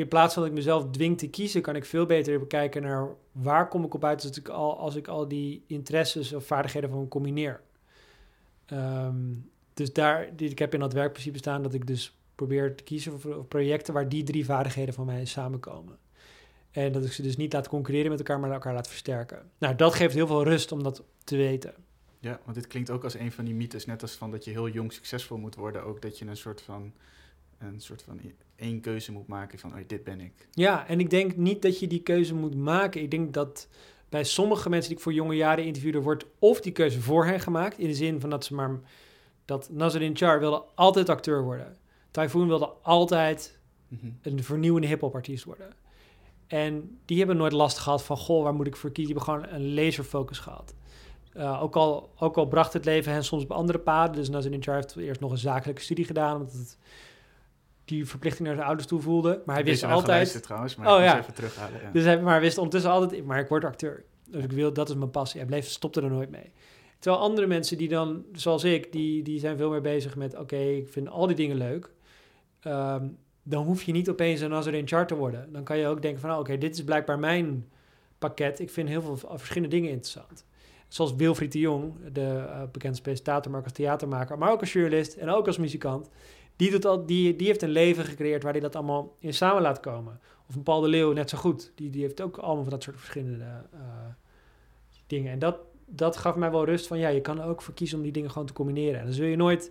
[0.00, 3.08] in plaats van dat ik mezelf dwing te kiezen, kan ik veel beter bekijken naar
[3.32, 6.90] waar kom ik op uit als ik al, als ik al die interesses of vaardigheden
[6.90, 7.60] van combineer.
[8.66, 9.16] Ehm,
[9.74, 13.44] dus daar, ik heb in dat werkprincipe staan dat ik dus probeer te kiezen voor
[13.44, 15.98] projecten waar die drie vaardigheden van mij samenkomen.
[16.70, 19.50] En dat ik ze dus niet laat concurreren met elkaar, maar elkaar laat versterken.
[19.58, 21.74] Nou, dat geeft heel veel rust om dat te weten.
[22.18, 24.50] Ja, want dit klinkt ook als een van die mythes, net als van dat je
[24.50, 26.92] heel jong succesvol moet worden, ook dat je een soort van,
[27.60, 28.20] een soort van
[28.56, 30.48] één keuze moet maken van, oh, dit ben ik.
[30.50, 33.02] Ja, en ik denk niet dat je die keuze moet maken.
[33.02, 33.68] Ik denk dat
[34.08, 37.40] bij sommige mensen die ik voor jonge jaren interviewde, wordt of die keuze voor hen
[37.40, 38.80] gemaakt, in de zin van dat ze maar
[39.44, 41.76] dat Nazarin Char wilde altijd acteur worden.
[42.10, 43.58] Typhoon wilde altijd
[43.88, 44.06] Mhm.
[44.22, 45.70] een vernieuwende hip-hop artiest worden.
[46.46, 49.14] En die hebben nooit last gehad van, goh, waar moet ik voor kiezen?
[49.14, 50.74] Die hebben gewoon een laserfocus gehad.
[51.32, 54.16] Eh, ook, al, ook al bracht het leven hen soms op andere paden.
[54.16, 56.78] Dus Nazarin Char heeft eerst nog een zakelijke studie gedaan, omdat het
[57.84, 59.42] die verplichting naar zijn ouders toe voelde.
[59.46, 60.42] Maar hij wist altijd...
[60.42, 61.18] trouwens, maar Oh, ja.
[61.18, 61.80] even terughalen.
[61.82, 61.90] Ja.
[61.92, 64.04] Dus hij, maar wist ondertussen altijd, maar ik word acteur.
[64.28, 65.40] Dus ik wil, dat is mijn passie.
[65.40, 66.52] Hij bleef, stopte er nooit mee.
[66.98, 70.56] Terwijl andere mensen die dan, zoals ik, die, die zijn veel meer bezig met, oké,
[70.56, 71.90] ik vind al die dingen leuk.
[72.60, 73.06] Ehm,
[73.42, 75.52] dan hoef je niet opeens een Nazarene chart te worden.
[75.52, 77.68] Dan kan je ook denken van, nou, oké, dit is blijkbaar mijn
[78.18, 78.58] pakket.
[78.60, 80.44] Ik vind heel veel verschillende dingen interessant.
[80.88, 84.72] Zoals Wilfried de Jong, de eh, bekende presentator, maar ook als theatermaker, maar ook als
[84.72, 86.10] journalist en ook als muzikant.
[86.60, 89.62] Die, doet al, die, die heeft een leven gecreëerd waar hij dat allemaal in samen
[89.62, 90.20] laat komen.
[90.48, 91.72] Of een Paul de Leeuw net zo goed.
[91.74, 93.80] Die, die heeft ook allemaal van dat soort verschillende eh,
[95.06, 95.32] dingen.
[95.32, 98.02] En dat, dat gaf mij wel rust van, ja, je kan ook voor kiezen om
[98.02, 98.98] die dingen gewoon te combineren.
[98.98, 99.70] En dan zul je nooit,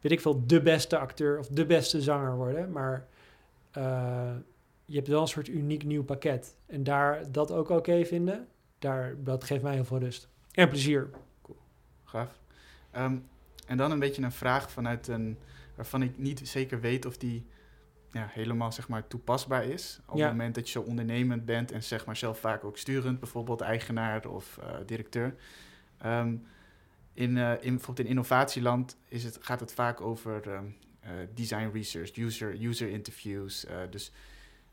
[0.00, 2.72] weet ik veel, de beste acteur of de beste zanger worden.
[2.72, 3.06] Maar
[3.70, 4.32] eh,
[4.84, 6.56] je hebt wel een soort uniek nieuw pakket.
[6.66, 8.46] En daar dat ook oké vinden,
[8.78, 10.28] daar, dat geeft mij heel veel rust.
[10.52, 11.10] En plezier.
[12.04, 12.38] Gaaf.
[12.90, 13.16] Ehm,
[13.66, 15.38] en dan een beetje een vraag vanuit een,
[15.76, 17.46] waarvan ik niet zeker weet of die
[18.12, 20.00] ja, helemaal zeg maar, toepasbaar is.
[20.06, 20.22] Op Ja.
[20.22, 23.60] het moment dat je zo ondernemend bent en zeg maar, zelf vaak ook sturend, bijvoorbeeld
[23.60, 25.34] eigenaar of eh, directeur.
[25.98, 26.36] Ehm,
[27.12, 30.64] in, eh, in, bijvoorbeeld in innovatieland is het, gaat het vaak over ehm,
[31.00, 33.66] eh, design research, user, user interviews.
[33.90, 34.12] dus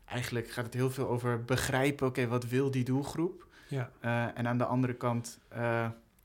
[0.04, 3.46] eigenlijk gaat het heel veel over begrijpen, oké, wat wil die doelgroep?
[3.68, 3.90] Ja.
[4.34, 5.38] En aan de andere kant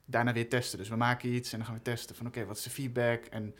[0.05, 0.77] daarna weer testen.
[0.77, 3.25] Dus we maken iets en dan gaan we testen van oké, wat is de feedback?
[3.25, 3.55] En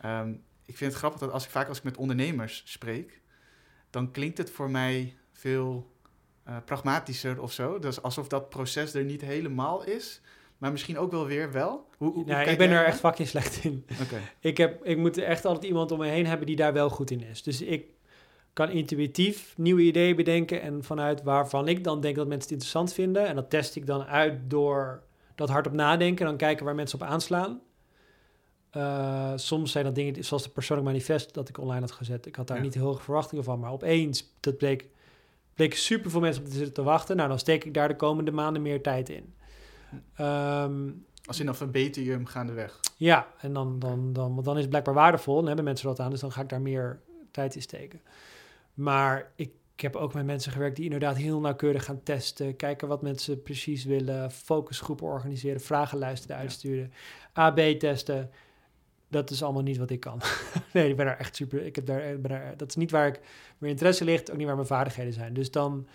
[0.00, 0.32] ehm,
[0.70, 3.20] ik vind het grappig dat als ik vaak als ik met ondernemers spreek,
[3.90, 5.92] dan klinkt het voor mij veel
[6.44, 7.78] eh, pragmatischer of zo.
[7.78, 10.20] Dus alsof dat proces er niet helemaal is,
[10.58, 11.88] maar misschien ook wel weer wel.
[11.96, 13.86] Hoe, hoe, Nou, ik ben er echt fucking slecht in.
[14.02, 16.90] Oké, Ik, heb, ik moet echt altijd iemand om me heen hebben die daar wel
[16.90, 17.42] goed in is.
[17.42, 17.84] Dus ik
[18.52, 22.92] kan intuïtief nieuwe ideeën bedenken en vanuit waarvan ik dan denk dat mensen het interessant
[22.92, 23.26] vinden.
[23.26, 25.02] En dat test ik dan uit door
[25.34, 27.60] dat hardop nadenken en dan kijken waar mensen op aanslaan.
[28.70, 32.26] Eh, soms zijn dat dingen zoals de persoonlijk manifest dat ik online had gezet.
[32.26, 32.62] Ik had daar Ja.
[32.62, 34.86] niet heel hoge verwachtingen van, maar opeens, dat bleek,
[35.54, 37.16] bleek super veel mensen op te zitten te wachten.
[37.16, 39.34] Nou, dan steek ik daar de komende maanden meer tijd in.
[40.14, 40.90] Ehm,
[41.24, 42.80] als in dan verbeter je hem gaandeweg.
[42.96, 45.34] ja, en dan, dan, dan, want dan is het blijkbaar waardevol.
[45.36, 47.00] Dan hebben mensen wat aan, dus dan ga ik daar meer
[47.30, 48.00] tijd in steken.
[48.74, 52.56] Maar ik, ik heb ook met mensen gewerkt die inderdaad heel nauwkeurig gaan testen.
[52.56, 54.30] Kijken wat mensen precies willen.
[54.30, 55.60] Focusgroepen organiseren.
[55.60, 56.40] Vragenlijsten Ja.
[56.40, 56.92] uitsturen.
[57.32, 58.30] AB testen.
[59.10, 60.20] Dat is allemaal niet wat ik kan.
[60.72, 61.64] nee, ik ben er echt super...
[61.66, 63.20] Ik heb daar, ben daar, dat is niet waar ik,
[63.58, 64.30] mijn interesse ligt.
[64.30, 65.34] Ook niet waar mijn vaardigheden zijn.
[65.34, 65.86] Dus dan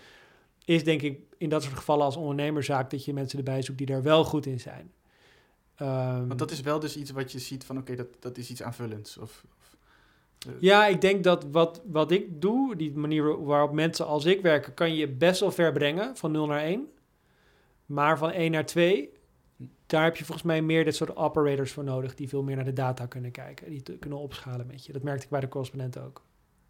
[0.64, 2.90] is denk ik in dat soort gevallen als ondernemerzaak...
[2.90, 4.92] dat je mensen erbij zoekt die daar wel goed in zijn.
[5.76, 8.50] Ehm, Want dat is wel dus iets wat je ziet van oké, dat, dat is
[8.50, 9.18] iets aanvullends.
[9.18, 9.76] Of, of,
[10.46, 14.42] eh, Ja, ik denk dat wat, wat ik doe, die manier waarop mensen als ik
[14.42, 16.88] werken, kan je best wel ver brengen van 0 naar 1.
[17.86, 19.10] Maar van 1 naar 2,
[19.86, 22.64] daar heb je volgens mij meer dit soort operators voor nodig, die veel meer naar
[22.64, 24.92] de data kunnen kijken, die te, kunnen opschalen met je.
[24.92, 26.22] Dat merkte ik bij de correspondent ook.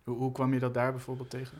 [0.04, 1.58] hoe, hoe kwam je dat daar bijvoorbeeld tegen?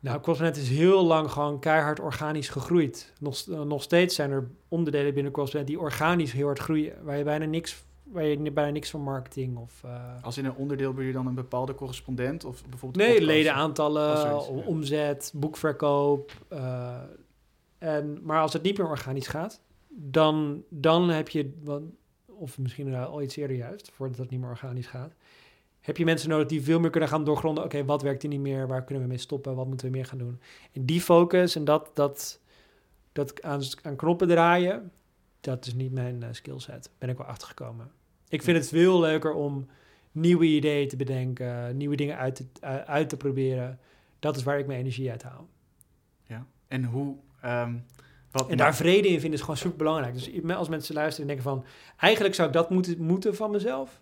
[0.00, 3.12] Nou, correspondent is heel lang gewoon keihard organisch gegroeid.
[3.20, 7.16] Nog, eh, nog steeds zijn er onderdelen binnen correspondent die organisch heel hard groeien, waar
[7.18, 9.80] je bijna niks, waar je bijna niks van marketing of...
[9.84, 14.12] eh, Als in een onderdeel ben je dan een bepaalde correspondent of bijvoorbeeld Nee, ledenaantallen,
[14.12, 14.62] Of zoiets, o- ja.
[14.66, 16.32] omzet, boekverkoop.
[16.48, 16.96] eh,
[17.78, 19.60] en, maar als het niet meer organisch gaat,
[20.00, 21.52] dan, dan heb je,
[22.26, 25.14] of misschien al iets eerder juist, voordat het niet meer organisch gaat,
[25.80, 27.64] heb je mensen nodig die veel meer kunnen gaan doorgronden.
[27.64, 28.66] Oké, wat werkt er niet meer?
[28.66, 29.54] Waar kunnen we mee stoppen?
[29.54, 30.40] Wat moeten we meer gaan doen?
[30.72, 32.40] En die focus en dat, dat,
[33.12, 34.92] dat aan, aan knoppen draaien,
[35.40, 36.90] dat is niet mijn uh, skillset.
[36.98, 37.90] Ben ik wel achtergekomen.
[38.28, 39.66] Ik vind het veel leuker om
[40.12, 43.78] nieuwe ideeën te bedenken, nieuwe dingen uit te, uit te proberen.
[44.18, 45.48] Dat is waar ik mijn energie uit haal.
[46.26, 47.16] Ja, en hoe...
[47.40, 47.74] Ehm,
[48.38, 50.14] wat en daar vrede in vinden is gewoon super belangrijk.
[50.14, 51.64] Dus als mensen luisteren en denken van...
[51.96, 54.00] eigenlijk zou ik dat moeten, moeten van mezelf...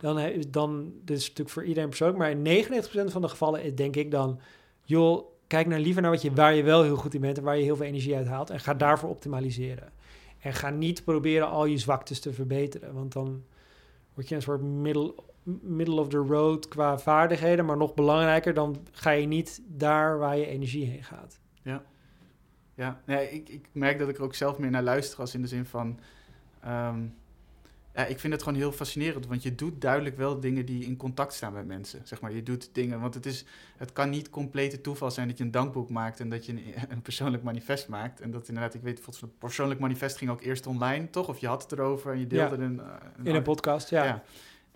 [0.00, 2.18] dan, dan dit is natuurlijk voor iedereen persoonlijk...
[2.18, 2.64] maar in
[3.08, 4.40] 99% van de gevallen denk ik dan...
[4.84, 7.38] joh, kijk naar liever naar wat je, waar je wel heel goed in bent...
[7.38, 8.50] en waar je heel veel energie uit haalt...
[8.50, 9.92] en ga daarvoor optimaliseren.
[10.38, 12.94] En ga niet proberen al je zwaktes te verbeteren...
[12.94, 13.42] want dan
[14.14, 15.14] word je een soort middle,
[15.60, 17.64] middle of the road qua vaardigheden...
[17.64, 21.40] maar nog belangrijker, dan ga je niet daar waar je energie heen gaat.
[22.80, 23.00] Ja.
[23.04, 25.48] Nee, ik, ik merk dat ik er ook zelf meer naar luister als in de
[25.48, 25.98] zin van...
[26.60, 27.00] Ehm,
[27.94, 30.96] ja, ik vind het gewoon heel fascinerend, want je doet duidelijk wel dingen die in
[30.96, 32.00] contact staan met mensen.
[32.04, 33.44] Zeg maar, je doet dingen, want het, is,
[33.76, 36.74] het kan niet complete toeval zijn dat je een dankboek maakt en dat je een,
[36.94, 38.20] een persoonlijk manifest maakt.
[38.20, 41.28] En dat inderdaad, ik weet, volgens een persoonlijk manifest ging ook eerst online, toch?
[41.28, 43.90] Of je had het erover en je deelde ja, een, eh, een, In een podcast,
[43.90, 44.04] ja.
[44.04, 44.22] ja.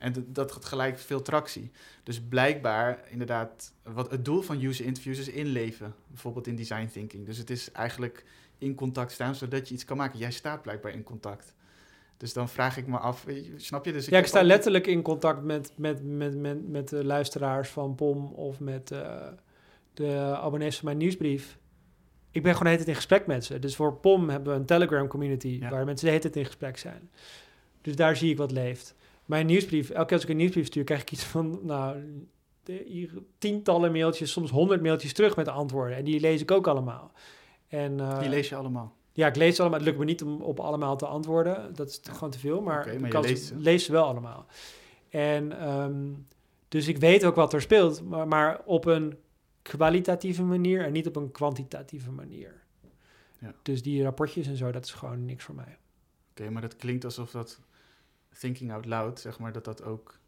[0.05, 1.71] En dat had gelijk veel tractie.
[2.03, 5.95] Dus blijkbaar, inderdaad, wat het doel van user interviews is inleven.
[6.07, 7.27] Bijvoorbeeld in design thinking.
[7.27, 8.25] Dus het is eigenlijk
[8.59, 10.19] in contact staan zodat je iets kan maken.
[10.19, 11.55] Jij staat blijkbaar in contact.
[12.17, 13.27] Dus dan vraag ik me af,
[13.57, 13.93] snap je?
[13.93, 17.69] Dus ik ja, ik sta letterlijk in contact met, met, met, met, met de luisteraars
[17.69, 19.27] van POM of met uh,
[19.95, 21.59] de abonnees van mijn nieuwsbrief.
[22.31, 23.59] Ik ben gewoon de hele tijd in gesprek met ze.
[23.59, 26.79] Dus voor POM hebben we een Telegram community waar mensen de hele tijd in gesprek
[26.79, 27.11] zijn.
[27.81, 28.95] Dus daar zie ik wat leeft
[29.25, 31.97] mijn nieuwsbrief, elke keer als ik een nieuwsbrief stuur, krijg ik iets van, nou,
[33.39, 35.97] tientallen mailtjes, soms honderd mailtjes terug met antwoorden.
[35.97, 37.13] En die lees ik ook allemaal.
[37.69, 38.97] En, uh, die lees je allemaal?
[39.13, 39.79] Ja, ik lees ze allemaal.
[39.79, 41.75] Het lukt me niet om op allemaal te antwoorden.
[41.75, 43.57] Dat is gewoon te veel, maar, okay, maar leest ze.
[43.57, 44.47] lees ze wel allemaal.
[45.09, 46.27] En um,
[46.69, 49.19] dus ik weet ook wat er speelt, maar, maar op een
[49.63, 52.63] kwalitatieve manier en niet op een kwantitatieve manier.
[53.39, 53.55] Ja.
[53.63, 55.79] Dus die rapportjes en zo, dat is gewoon niks voor mij.
[56.31, 57.61] Oké, maar dat klinkt alsof dat
[58.39, 60.19] thinking out loud, zeg maar, dat dat ook...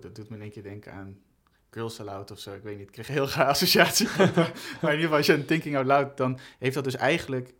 [0.00, 1.18] dat doet me in één keer denken aan
[1.70, 2.54] Girls Aloud of zo.
[2.54, 4.08] Ik weet niet, ik kreeg heel graag associatie.
[4.16, 6.16] maar in ieder geval, als je een thinking out loud...
[6.16, 7.54] dan heeft dat dus eigenlijk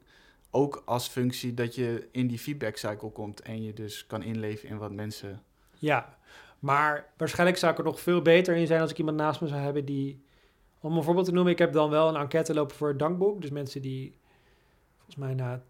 [0.50, 3.40] ook als functie dat je in die feedback cycle komt...
[3.40, 5.42] en je dus kan inleven in wat mensen...
[5.74, 6.18] Ja,
[6.58, 8.80] maar waarschijnlijk zou ik er nog veel beter in zijn...
[8.80, 10.26] als ik iemand naast me zou hebben die...
[10.80, 13.40] Om een voorbeeld te noemen, ik heb dan wel een enquête lopen voor het dankboek.
[13.40, 14.16] Dus mensen die
[14.96, 15.62] volgens mij na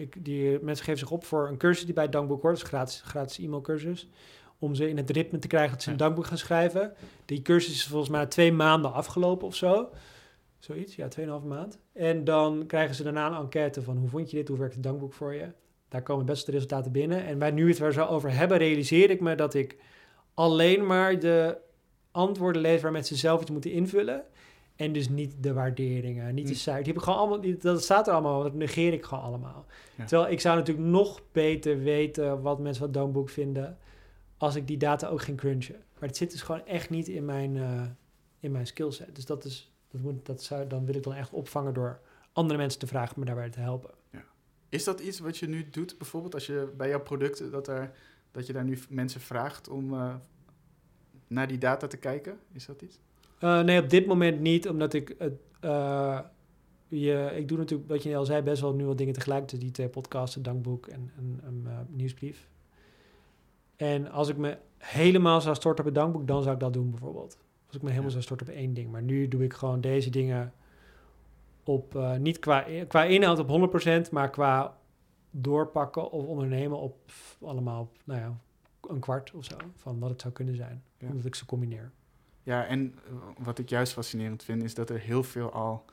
[0.00, 2.54] ik, die mensen geven zich op voor een cursus die bij het dankboek hoort.
[2.54, 4.08] Dus gratis, gratis e-mailcursus.
[4.58, 6.92] Om ze in het ritme te krijgen dat ze een dankboek gaan schrijven.
[7.24, 9.88] Die cursus is volgens mij twee maanden afgelopen of zo.
[10.58, 11.78] Zoiets, ja, tweeënhalve maand.
[11.92, 14.82] En dan krijgen ze daarna een enquête van hoe vond je dit, hoe werkt het
[14.82, 15.52] dankboek voor je.
[15.88, 17.24] Daar komen best de resultaten binnen.
[17.24, 19.76] En bij nu het er zo over hebben, realiseer ik me dat ik
[20.34, 21.56] alleen maar de
[22.10, 24.24] antwoorden lees waar mensen zelf iets moeten invullen.
[24.80, 26.58] En dus niet de waarderingen, niet de hm.
[26.58, 26.84] cijfers.
[26.84, 29.66] Die heb ik gewoon allemaal, dat staat er allemaal, dat negeer ik gewoon allemaal.
[29.96, 33.78] Terwijl ik zou natuurlijk nog beter weten wat mensen van Doomboek vinden
[34.36, 35.76] als ik die data ook ging crunchen.
[35.98, 37.82] Maar het zit dus gewoon echt niet in mijn, uh,
[38.38, 39.14] in mijn skillset.
[39.14, 42.00] Dus dat is, dat moet, dat zou, dan wil ik dan echt opvangen door
[42.32, 43.90] andere mensen te vragen me daarbij te helpen.
[44.10, 44.24] Ja.
[44.68, 47.92] Is dat iets wat je nu doet, bijvoorbeeld als je bij jouw producten, dat, er,
[48.30, 50.14] dat je daar nu mensen vraagt om uh,
[51.26, 52.38] naar die data te kijken?
[52.52, 53.00] Is dat iets?
[53.40, 55.32] Uh, nee, op dit moment niet, omdat ik het.
[55.60, 56.20] Uh,
[56.88, 59.48] je, ik doe natuurlijk, wat je al zei, best wel nu wat dingen tegelijk.
[59.48, 62.48] Dus die twee podcasts, een dankboek en een, uh, nieuwsbrief.
[63.76, 66.90] En als ik me helemaal zou storten op het dankboek, dan zou ik dat doen
[66.90, 67.38] bijvoorbeeld.
[67.66, 68.90] Als ik me helemaal zou storten op één ding.
[68.90, 70.52] Maar nu doe ik gewoon deze dingen
[71.64, 73.70] op, niet qua, qua inhoud op
[74.08, 74.76] 100%, maar qua
[75.30, 78.38] doorpakken of ondernemen op allemaal, nou ja,
[78.88, 80.82] een kwart of zo van wat het zou kunnen zijn.
[81.00, 81.92] Omdat ik ze combineer.
[82.50, 85.84] Ja, en eh, wat ik juist fascinerend vind, is dat er heel veel al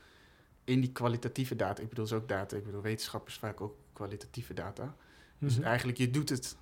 [0.63, 4.53] in die kwalitatieve data, ik bedoel, is ook data, ik bedoel, wetenschappers vaak ook kwalitatieve
[4.53, 4.95] data.
[5.37, 5.67] Dus mhm.
[5.67, 6.55] eigenlijk, je doet het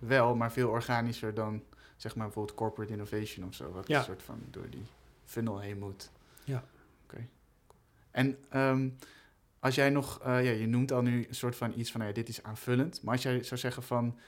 [0.00, 1.62] wel, maar veel organischer dan,
[1.96, 4.86] zeg maar, bijvoorbeeld corporate innovation of zo, wat een soort van door die
[5.24, 6.10] funnel heen moet.
[6.44, 6.64] Ja.
[7.04, 7.26] Oké.
[8.10, 8.96] En um,
[9.58, 12.12] als jij nog, uh, ja, je noemt al nu een soort van iets van, nou
[12.12, 14.18] ja, dit is aanvullend, maar als jij zou zeggen van,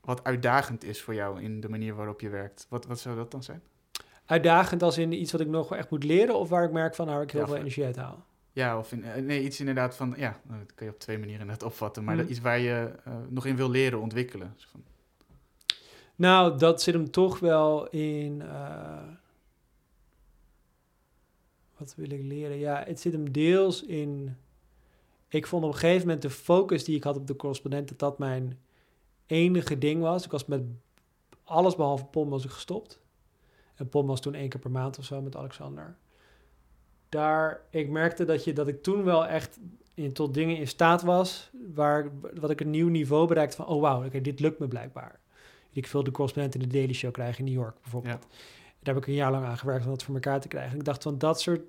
[0.00, 3.30] wat uitdagend is voor jou in de manier waarop je werkt, wat, wat zou dat
[3.30, 3.62] dan zijn?
[4.28, 7.06] Uitdagend als in iets wat ik nog echt moet leren of waar ik merk van
[7.06, 8.24] nou ik heel veel energie uit haal?
[8.52, 11.18] Ja, of in, eh, nee, iets inderdaad van, ja, nou, dat kun je op twee
[11.18, 12.28] manieren net opvatten, maar mhm.
[12.28, 14.54] iets waar je uh, nog in wil leren, ontwikkelen.
[14.70, 14.82] Van...
[16.14, 18.40] Nou, dat zit hem toch wel in.
[18.40, 18.98] Uh,
[21.76, 22.58] wat wil ik leren?
[22.58, 24.36] Ja, het zit hem deels in
[25.28, 27.98] ik vond op een gegeven moment de focus die ik had op de correspondent, dat
[27.98, 28.58] dat mijn
[29.26, 30.24] enige ding was.
[30.24, 30.62] Ik was met
[31.44, 33.00] alles behalve POM was ik gestopt.
[33.78, 35.96] En POM was toen één keer per maand of zo met Alexander.
[37.08, 39.58] Daar, ik merkte dat, je, dat ik toen wel echt
[39.94, 43.80] in, tot dingen in staat was, waar, wat ik een nieuw niveau bereikte van, oh
[43.80, 45.20] wauw, okay, dit lukt me blijkbaar.
[45.72, 48.26] Ik wil de correspondent in de Daily Show krijgen in New York bijvoorbeeld.
[48.80, 50.72] Daar heb ik een jaar lang aan gewerkt om dat voor elkaar te krijgen.
[50.72, 51.60] En ik dacht van dat soort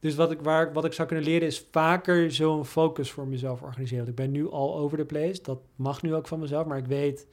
[0.00, 3.62] dus wat ik, waar, wat ik zou kunnen leren is vaker zo'n focus voor mezelf
[3.62, 4.08] organiseren.
[4.08, 5.42] ik ben nu al over the place.
[5.42, 6.66] Dat mag nu ook van mezelf.
[6.66, 7.26] Maar ik weet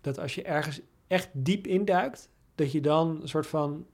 [0.00, 0.80] dat als je ergens
[1.14, 3.86] echt diep induikt, dat je dan een soort van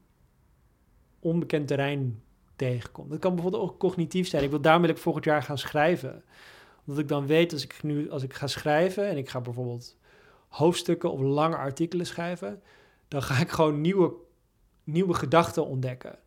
[1.19, 2.23] onbekend terrein
[2.55, 3.09] tegenkomt.
[3.09, 4.43] Dat kan bijvoorbeeld ook cognitief zijn.
[4.43, 6.23] Ik wil, daarom wil ik volgend jaar gaan schrijven.
[6.85, 9.97] Omdat ik dan weet, als ik nu als ik ga schrijven en ik ga bijvoorbeeld
[10.47, 12.61] hoofdstukken of lange artikelen schrijven,
[13.07, 14.13] dan ga ik gewoon nieuwe,
[14.83, 16.19] nieuwe gedachten ontdekken.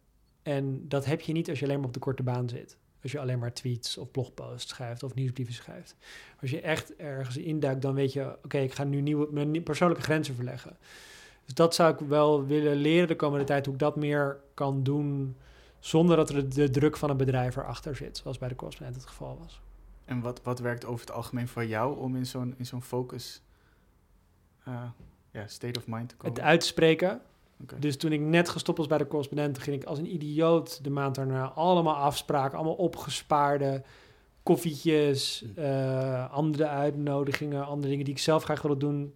[0.42, 2.78] En dat heb je niet als je alleen maar op de korte baan zit.
[3.04, 5.96] Als je alleen maar tweets of blogposts schrijft of nieuwsbrieven schrijft.
[6.40, 10.02] Als je echt ergens induikt, dan weet je, oké, ik ga nu nieuwe, mijn persoonlijke
[10.02, 10.76] grenzen verleggen.
[11.44, 14.82] Dus dat zou ik wel willen leren de komende tijd, hoe ik dat meer kan
[14.82, 15.36] doen
[15.78, 19.10] zonder dat er de druk van een bedrijf erachter zit, zoals bij de correspondent het
[19.10, 19.60] geval was.
[20.04, 23.42] En wat, wat werkt over het algemeen voor jou om in zo'n, in zo'n focus,
[24.68, 24.82] uh,
[25.46, 26.36] state of mind te komen?
[26.36, 27.20] Het uitspreken,
[27.78, 30.90] dus toen ik net gestopt was bij de correspondent, ging ik als een idioot de
[30.90, 33.82] maand daarna allemaal afspraken, allemaal opgespaarde
[34.44, 35.60] koffietjes, hm.
[35.60, 39.14] eh, andere uitnodigingen, andere dingen die ik zelf graag wilde doen,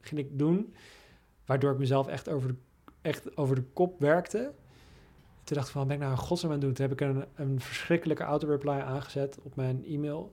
[0.00, 0.74] ging ik doen.
[1.46, 2.54] Waardoor ik mezelf echt over de,
[3.00, 4.52] echt over de kop werkte.
[5.44, 6.74] Toen dacht ik van, wat ben ik nou een godsnaam aan het doen?
[6.74, 10.32] Toen heb ik een, een verschrikkelijke auto-reply aangezet op mijn e-mail.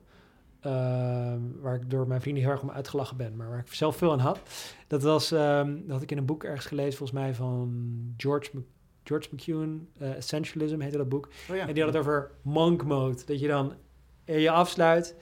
[0.62, 3.96] Ehm, waar ik door mijn vrienden heel erg om uitgelachen ben, maar waar ik zelf
[3.96, 4.40] veel aan had.
[4.86, 8.50] Dat was, um, dat had ik in een boek ergens gelezen, volgens mij van George,
[9.02, 11.28] George McEwen, uh, Essentialism heette dat boek.
[11.50, 11.68] Oh ja.
[11.68, 13.72] En die had het over monk mode, dat je dan
[14.24, 15.16] je afsluit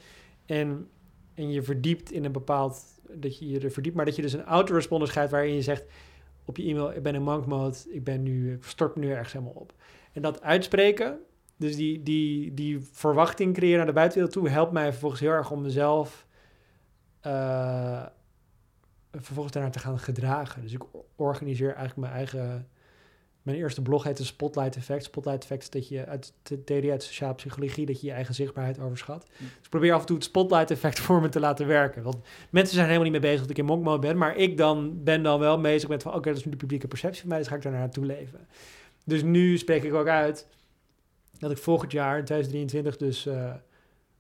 [0.47, 0.89] en,
[1.35, 4.33] en je verdiept in een bepaald, dat je je er verdiept, maar dat je dus
[4.33, 5.85] een autoresponder schrijft waarin je zegt
[6.45, 9.11] op je e-mail, ik ben in monk mode, ik ben nu, ik stort me nu
[9.11, 9.75] ergens helemaal op.
[10.13, 11.19] En dat uitspreken,
[11.61, 15.51] dus die, die, die verwachting creëren naar de buitenwereld toe helpt mij vervolgens heel erg
[15.51, 16.27] om mezelf
[17.27, 18.07] uh,
[19.13, 20.63] vervolgens daarnaar te gaan gedragen.
[20.63, 20.83] Dus ik
[21.17, 22.69] organiseer eigenlijk mijn eigen.
[23.43, 25.05] Mijn eerste blog heet de Spotlight Effect.
[25.05, 28.35] Spotlight Effect is dat je uit de theorie uit sociale psychologie dat je je eigen
[28.35, 29.27] zichtbaarheid overschat.
[29.39, 32.03] Dus ik probeer af en toe het Spotlight Effect voor me te laten werken.
[32.03, 32.17] Want
[32.51, 35.05] mensen zijn helemaal niet mee bezig dat ik in monk mode ben, maar ik dan
[35.05, 37.39] ben dan wel bezig met van oké, dat is nu de publieke perceptie van mij,
[37.39, 38.47] dus ga ik daar naartoe leven.
[39.05, 40.47] Dus nu spreek ik ook uit
[41.41, 43.55] dat ik volgend jaar, in 2023, dus, uh,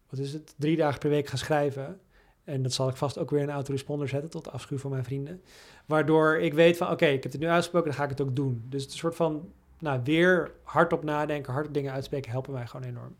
[0.09, 2.01] wat is het, drie dagen per week ga schrijven.
[2.45, 5.43] En dat zal ik vast ook weer in autoresponder zetten, tot afschuw van mijn vrienden.
[5.87, 8.37] Waardoor ik weet van, oké, ik heb het nu uitgesproken, dan ga ik het ook
[8.37, 8.65] doen.
[8.69, 12.67] Dus het is een soort van, nou, weer hardop nadenken, hardop dingen uitspreken, helpen mij
[12.67, 13.17] gewoon enorm.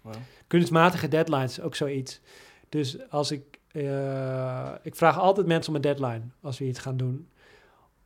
[0.00, 0.14] Wow.
[0.46, 2.20] Kunstmatige deadlines, ook zoiets.
[2.68, 6.96] Dus als ik, uh, ik vraag altijd mensen om een deadline als we iets gaan
[6.96, 7.28] doen.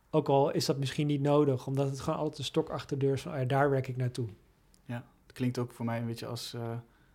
[0.09, 3.05] Ook al is dat misschien niet nodig, omdat het gewoon altijd een stok achter de
[3.05, 4.27] deur is van, oh ja, daar werk ik naartoe
[5.31, 6.71] klinkt ook voor mij een beetje als uh,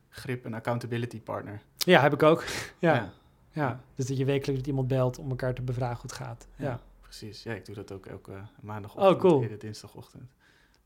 [0.09, 1.63] grip en accountability partner.
[1.77, 2.45] Ja, heb ik ook.
[2.79, 3.13] ja.
[3.51, 3.81] ja.
[3.95, 6.49] Dus dat je wekelijks met iemand belt om elkaar te bevragen hoe het gaat.
[6.57, 7.43] Ja, precies.
[7.43, 9.59] Ja, ik doe dat ook elke maandagochtend, oh, cool.
[9.59, 10.31] dinsdagochtend.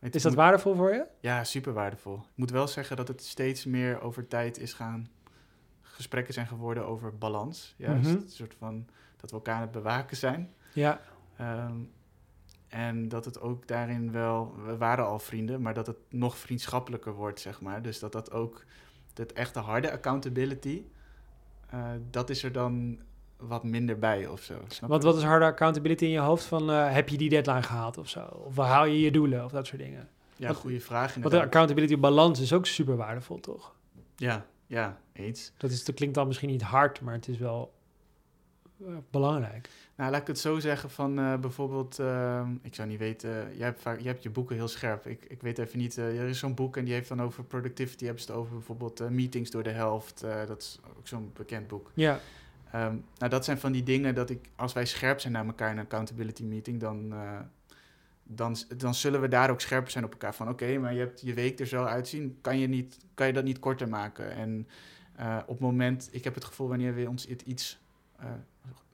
[0.00, 1.06] is dat waardevol voor je?
[1.20, 2.14] Ja, super waardevol.
[2.14, 5.08] Ik moet wel zeggen dat het steeds meer over tijd is gaan...
[5.82, 7.74] Gesprekken zijn geworden over balans.
[7.76, 10.54] Juist, mm een soort van dat we elkaar aan het bewaken zijn.
[10.72, 11.00] Ja.
[11.36, 11.74] Ehm,
[12.70, 17.12] en dat het ook daarin wel, we waren al vrienden, maar dat het nog vriendschappelijker
[17.12, 17.82] wordt, zeg maar.
[17.82, 18.64] Dus dat dat ook,
[19.14, 20.82] dat echte harde accountability,
[21.74, 22.98] uh, dat is er dan
[23.36, 24.54] wat minder bij of zo.
[24.86, 26.44] Want wat is harde accountability in je hoofd?
[26.44, 28.20] Van uh, heb je die deadline gehaald of zo?
[28.20, 30.08] Of haal je je doelen of dat soort dingen?
[30.36, 31.14] Ja, goede vraag.
[31.14, 33.74] Want de accountability balans is ook super waardevol, toch?
[34.16, 35.52] Ja, ja, eens.
[35.56, 37.72] Dat, is, dat klinkt dan misschien niet hard, maar het is wel
[38.78, 39.68] uh, belangrijk.
[40.00, 43.56] Nou, laat ik het zo zeggen van uh, bijvoorbeeld, uh, ik zou niet weten, uh,
[43.56, 45.06] jij, hebt vaak, jij hebt je boeken heel scherp.
[45.06, 48.04] Ik, ik weet even niet, er is zo'n boek en die heeft dan over productivity,
[48.04, 50.24] hebben ze het over bijvoorbeeld meetings door de helft.
[50.46, 51.90] dat is ook zo'n bekend boek.
[51.94, 52.20] Ja.
[52.74, 55.70] Um, nou, dat zijn van die dingen dat ik, als wij scherp zijn naar elkaar
[55.70, 57.14] in een accountability meeting, dan,
[58.22, 60.34] dan, dan zullen we daar ook scherp zijn op elkaar.
[60.34, 63.32] Van oké, maar je hebt je week er zo uitzien, kan je, niet, kan je
[63.32, 64.32] dat niet korter maken?
[64.32, 64.68] En
[65.42, 67.78] op het moment, ik heb het gevoel wanneer we ons iets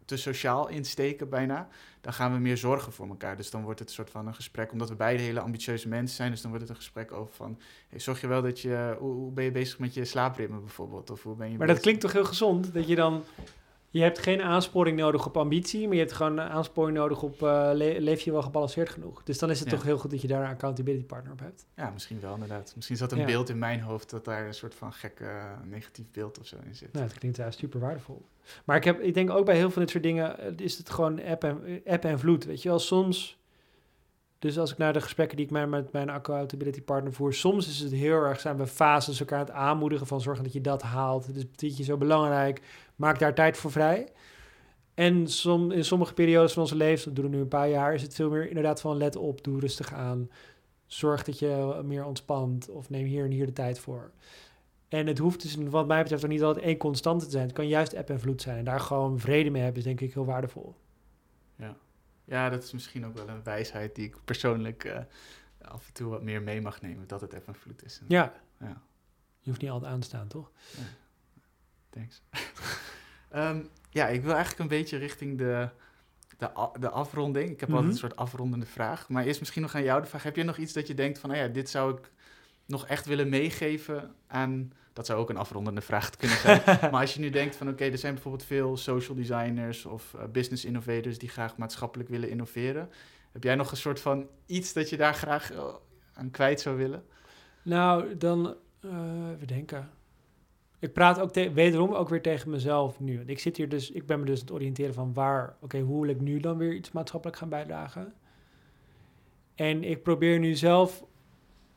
[0.06, 1.68] te sociaal insteken bijna,
[2.00, 3.36] dan gaan we meer zorgen voor elkaar.
[3.36, 6.16] Dus dan wordt het een soort van een gesprek, omdat we beide hele ambitieuze mensen
[6.16, 6.30] zijn.
[6.30, 9.32] Dus dan wordt het een gesprek over van, hey, zorg je wel dat je, hoe,
[9.32, 11.10] ben je bezig met je slaapritme bijvoorbeeld?
[11.10, 13.24] Of hoe ben je maar dat klinkt toch heel gezond, dat je dan,
[13.96, 17.70] Je hebt geen aansporing nodig op ambitie, maar je hebt gewoon aansporing nodig op uh,
[17.72, 19.22] leef je wel gebalanceerd genoeg.
[19.22, 21.66] Dus dan is het toch heel goed dat je daar een accountability partner op hebt.
[21.76, 22.72] Ja, misschien wel inderdaad.
[22.74, 26.06] Misschien zat een beeld in mijn hoofd dat daar een soort van gek uh, negatief
[26.12, 26.92] beeld of zo in zit.
[26.92, 28.26] Nou, dat klinkt uh, super waardevol.
[28.64, 31.22] Maar ik, heb, ik denk ook bij heel veel dit soort dingen is het gewoon
[31.22, 32.44] app en, app en vloed.
[32.44, 33.38] Weet je wel, soms
[34.38, 37.78] dus als ik naar de gesprekken die ik met mijn accountability partner voer, soms is
[37.78, 40.82] het heel erg, zijn we fases elkaar aan het aanmoedigen van zorgen dat je dat
[40.82, 41.26] haalt.
[41.26, 42.62] Het is dit je zo belangrijk,
[42.96, 44.08] maak daar tijd voor vrij.
[44.94, 47.94] En som, in sommige periodes van onze leven, dat doen we nu een paar jaar,
[47.94, 50.30] is het veel meer inderdaad van let op, doe rustig aan.
[50.86, 54.10] Zorg dat je meer ontspant of neem hier en hier de tijd voor.
[54.88, 57.44] En het hoeft dus wat mij betreft ook niet altijd één constante te zijn.
[57.44, 58.58] Het kan juist eb en vloed zijn.
[58.58, 60.74] En daar gewoon vrede mee hebben is denk ik heel waardevol.
[61.56, 61.76] Ja.
[62.24, 64.98] Ja, dat is misschien ook wel een wijsheid die ik persoonlijk uh,
[65.60, 67.06] af en toe wat meer mee mag nemen.
[67.06, 68.00] Dat het even vloed is.
[68.08, 68.32] Ja.
[68.60, 68.82] ja.
[69.40, 70.50] Je hoeft niet altijd aan te staan, toch?
[70.76, 70.82] Ja.
[71.96, 72.22] Thanks.
[73.34, 73.68] um,
[73.98, 75.68] ja, ik wil eigenlijk een beetje richting de,
[76.38, 77.50] de, de afronding.
[77.50, 79.08] Ik heb altijd een soort afrondende vraag.
[79.08, 80.22] Maar eerst misschien nog aan jou de vraag.
[80.22, 82.10] Heb je nog iets dat je denkt van, nou ja, dit zou ik
[82.66, 86.62] nog echt willen meegeven aan dat zou ook een afrondende vraag kunnen zijn.
[86.90, 90.22] maar als je nu denkt van oké, er zijn bijvoorbeeld veel social designers of uh,
[90.32, 92.90] business innovators die graag maatschappelijk willen innoveren.
[93.32, 95.64] Heb jij nog een soort van iets dat je daar graag uh,
[96.12, 97.04] aan kwijt zou willen?
[97.62, 98.90] Nou, dan uh,
[99.38, 99.90] we denken.
[100.78, 103.22] Ik praat ook wederom ook weer tegen mezelf nu.
[103.26, 106.00] Ik zit hier dus, ik ben me dus aan het oriënteren van waar, oké, hoe
[106.00, 108.14] wil ik nu dan weer iets maatschappelijk gaan bijdragen?
[109.54, 111.04] En ik probeer nu zelf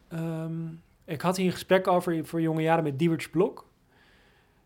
[0.10, 3.70] um, ik had hier een gesprek over voor jonge jaren met Diewertje Blok,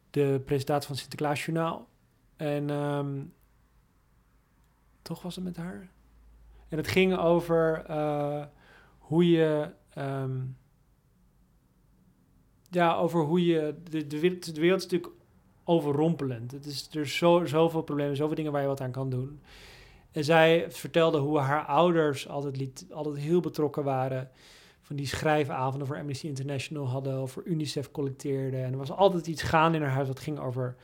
[0.09, 1.87] de presentatie van Sinterklaas Journaal.
[2.35, 3.33] En um,
[5.01, 5.89] toch was het met haar.
[6.67, 8.45] En het ging over uh,
[8.97, 9.69] hoe je.
[9.97, 10.57] Um,
[12.73, 13.75] ja, over hoe je.
[13.89, 15.13] De, de, wereld, de wereld is natuurlijk
[15.63, 16.51] overrompelend.
[16.51, 19.41] Het is, er zo, zoveel problemen, zoveel dingen waar je wat aan kan doen.
[20.11, 24.29] En zij vertelde hoe haar ouders altijd, liet, altijd heel betrokken waren
[24.81, 28.63] van die schrijfavonden voor Amnesty International hadden, of voor UNICEF collecteerden.
[28.63, 30.75] En er was altijd iets gaan in haar huis dat ging over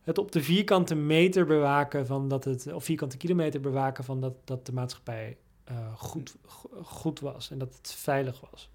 [0.00, 4.34] het op de vierkante meter bewaken van dat het, of vierkante kilometer bewaken van dat,
[4.44, 5.36] dat de maatschappij
[5.70, 6.36] uh, goed,
[6.82, 8.70] goed was en dat het veilig was.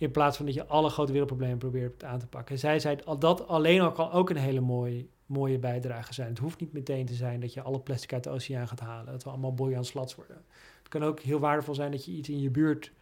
[0.00, 2.54] In plaats van dat je alle grote wereldproblemen probeert aan te pakken.
[2.54, 6.28] En zij zei, dat alleen al kan ook een hele mooie, mooie bijdrage zijn.
[6.28, 9.12] Het hoeft niet meteen te zijn dat je alle plastic uit de oceaan gaat halen.
[9.12, 10.44] Dat we allemaal aan slats worden.
[10.78, 12.92] Het kan ook heel waardevol zijn dat je iets in je buurt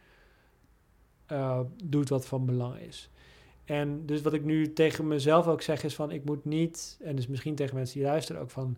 [1.31, 3.09] uh, doet wat van belang is.
[3.65, 7.15] En dus wat ik nu tegen mezelf ook zeg is van ik moet niet, en
[7.15, 8.77] dus misschien tegen mensen die luisteren ook van,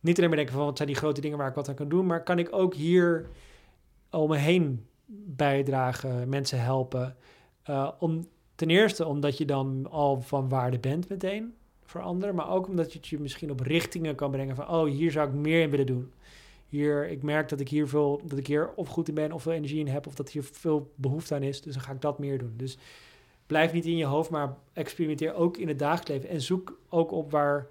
[0.00, 1.88] niet alleen maar denken van wat zijn die grote dingen waar ik wat aan kan
[1.88, 3.28] doen, maar kan ik ook hier
[4.10, 4.86] om me heen
[5.26, 7.16] bijdragen, mensen helpen.
[7.70, 11.54] Uh, om, ten eerste omdat je dan al van waarde bent meteen
[11.84, 14.88] voor anderen, maar ook omdat je het je misschien op richtingen kan brengen van oh
[14.88, 16.12] hier zou ik meer in willen doen
[16.72, 19.42] hier, ik merk dat ik hier veel, dat ik hier of goed in ben of
[19.42, 21.62] veel energie in heb, of dat hier veel behoefte aan is.
[21.62, 22.54] Dus dan ga ik dat meer doen.
[22.56, 22.78] Dus
[23.46, 26.28] blijf niet in je hoofd, maar experimenteer ook in het dagelijks leven.
[26.28, 27.66] En zoek ook op waar.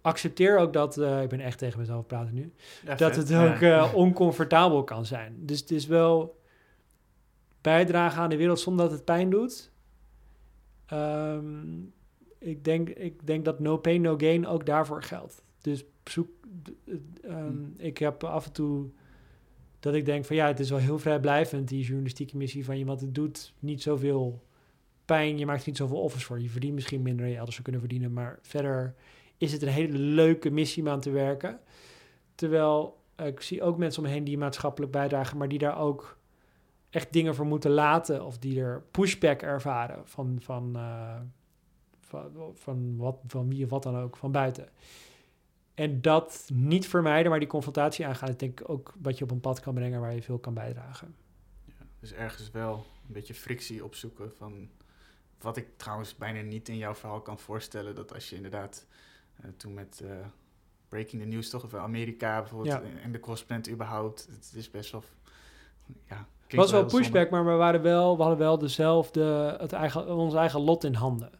[0.00, 2.52] Accepteer ook dat, uh, ik ben echt tegen mezelf praten nu,
[2.96, 5.36] dat het ook uh, oncomfortabel kan zijn.
[5.38, 6.38] Dus het is wel
[7.66, 9.70] bijdragen aan de wereld zonder dat het pijn doet.
[10.92, 11.92] Um,
[12.38, 15.42] ik, denk, ik denk dat no pain, no gain ook daarvoor geldt.
[15.60, 16.28] Dus zoek.
[17.24, 18.90] Um, ik heb af en toe
[19.80, 22.84] dat ik denk van ja, het is wel heel vrijblijvend, die journalistieke missie van je,
[22.84, 24.42] want het doet niet zoveel
[25.04, 26.40] pijn, je maakt niet zoveel offers voor.
[26.40, 28.94] Je verdient misschien minder dan je elders zou kunnen verdienen, maar verder
[29.38, 31.60] is het een hele leuke missie om aan te werken.
[32.34, 35.78] Terwijl uh, ik zie ook mensen om me heen die maatschappelijk bijdragen, maar die daar
[35.78, 36.15] ook
[36.96, 41.20] echt dingen voor moeten laten of die er pushback ervaren van, van, uh,
[42.00, 44.68] van, van, wat, van wie of wat dan ook, van buiten.
[45.74, 49.30] En dat niet vermijden, maar die confrontatie aangaan, is denk ik ook wat je op
[49.30, 51.14] een pad kan brengen waar je veel kan bijdragen.
[51.64, 52.74] Ja, dus ergens wel
[53.06, 54.68] een beetje frictie opzoeken van
[55.40, 58.86] wat ik trouwens bijna niet in jouw verhaal kan voorstellen, dat als je inderdaad
[59.44, 60.10] uh, toen met uh,
[60.88, 65.02] Breaking the News toch, of Amerika bijvoorbeeld, en de crossplant überhaupt, het is best wel,
[66.04, 66.26] ja.
[66.46, 70.34] Het was wel pushback, maar we, waren wel, we hadden wel dezelfde, het eigen, ons
[70.34, 71.30] eigen lot in handen.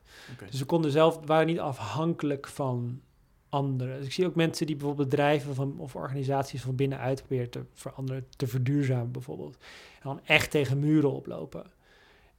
[0.50, 3.00] Dus we konden zelf, waren niet afhankelijk van
[3.48, 3.96] anderen.
[3.96, 7.64] Dus ik zie ook mensen die bijvoorbeeld bedrijven van, of organisaties van binnenuit proberen te
[7.72, 9.56] veranderen, te verduurzamen bijvoorbeeld.
[9.94, 11.64] En dan echt tegen muren oplopen.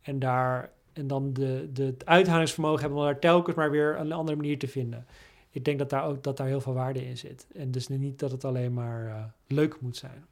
[0.02, 4.12] En daar en dan de, de, het uithoudingsvermogen hebben om daar telkens maar weer een
[4.12, 5.06] andere manier te vinden.
[5.50, 7.48] Ik denk dat daar ook dat daar heel veel waarde in zit.
[7.54, 10.26] En dus niet dat het alleen maar uh, leuk moet zijn.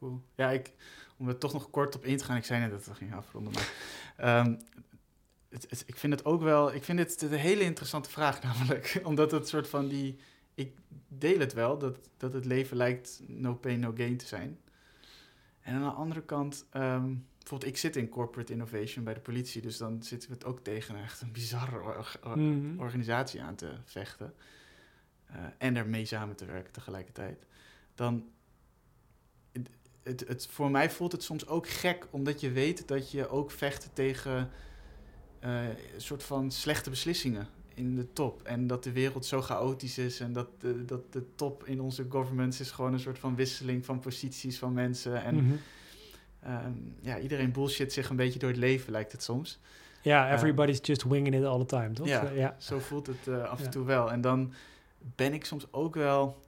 [0.00, 0.22] Ja, cool.
[0.34, 0.72] Ja, ik,
[1.16, 3.16] om er toch nog kort op in te gaan, ik zei net dat we gingen
[3.16, 4.58] afronden, maar um,
[5.48, 9.00] het, het- ik vind het ook wel, ik vind het een hele interessante vraag namelijk.
[9.04, 10.16] Omdat het soort van die,
[10.54, 10.76] ik
[11.08, 14.58] deel het wel, dat, dat het leven lijkt no pain, no gain te zijn.
[15.60, 19.62] En aan de andere kant, ehm, bijvoorbeeld ik zit in corporate innovation bij de politie,
[19.62, 22.80] dus dan zitten we het ook tegen echt een bizarre or- or- Mhm.
[22.80, 24.34] organisatie aan te vechten.
[25.26, 27.46] eh, en ermee samen te werken tegelijkertijd.
[27.94, 28.28] Dan,
[30.06, 33.50] het, het, voor mij voelt het soms ook gek, omdat je weet dat je ook
[33.50, 34.50] vecht tegen
[35.38, 38.42] eh, een soort van slechte beslissingen in de top.
[38.42, 42.06] En dat de wereld zo chaotisch is en dat de, dat de top in onze
[42.08, 45.22] governments is gewoon een soort van wisseling van posities van mensen.
[45.22, 45.54] En Mhm.
[46.42, 49.58] ehm, ja, iedereen bullshit zich een beetje door het leven, lijkt het soms.
[50.02, 52.06] Ja, everybody's just winging it all the time, toch?
[52.06, 52.30] Ja.
[52.30, 52.56] Ja.
[52.58, 53.70] Zo voelt het eh, af en Ja.
[53.70, 54.10] toe wel.
[54.12, 54.52] En dan
[54.98, 56.44] ben ik soms ook wel.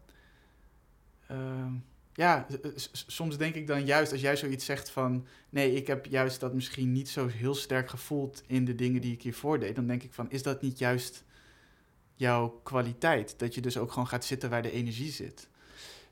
[1.26, 1.72] ehm,
[2.18, 2.46] ja,
[2.92, 5.26] soms denk ik dan juist als jij zoiets zegt van.
[5.50, 9.12] Nee, ik heb juist dat misschien niet zo heel sterk gevoeld in de dingen die
[9.12, 9.74] ik hiervoor deed.
[9.74, 11.24] Dan denk ik van: is dat niet juist
[12.14, 13.38] jouw kwaliteit?
[13.38, 15.48] Dat je dus ook gewoon gaat zitten waar de energie zit.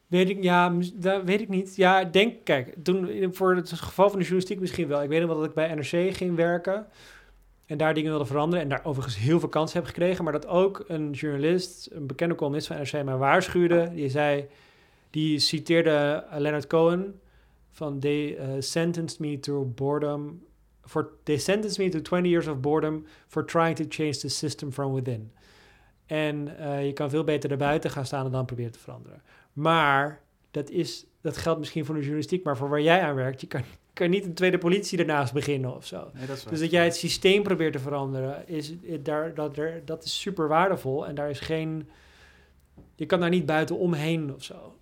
[0.07, 1.77] Weet ik, ja, dat weet ik niet.
[1.77, 5.03] Ja, denk, kijk, toen voor het geval van de journalistiek misschien wel.
[5.03, 6.87] Ik weet nog wel dat ik bij NRC ging werken
[7.67, 10.47] en daar dingen wilde veranderen en daar overigens heel veel kansen heb gekregen, maar dat
[10.47, 13.91] ook een journalist, een bekende columnist van NRC, mij waarschuwde.
[13.95, 14.49] Die zei,
[15.17, 17.21] die citeerde Leonard Cohen
[17.71, 20.43] van they eh, sentenced me to boredom
[20.85, 24.73] for they sentenced me to 20 years of boredom for trying to change the system
[24.73, 25.33] from within.
[26.07, 29.23] En eh, je kan veel beter erbuiten gaan staan en dan proberen te veranderen.
[29.53, 33.41] Maar dat, is, dat geldt misschien voor de journalistiek, maar voor waar jij aan werkt,
[33.41, 33.63] je kan,
[33.93, 36.11] kan niet een tweede politie ernaast beginnen of zo.
[36.15, 36.47] Nee, dat.
[36.49, 40.21] Dus dat jij het systeem probeert te veranderen, is, is daar, dat, er, dat is
[40.21, 41.07] super waardevol.
[41.07, 41.89] En daar is geen.
[42.95, 44.76] Je kan daar niet buiten omheen of zo.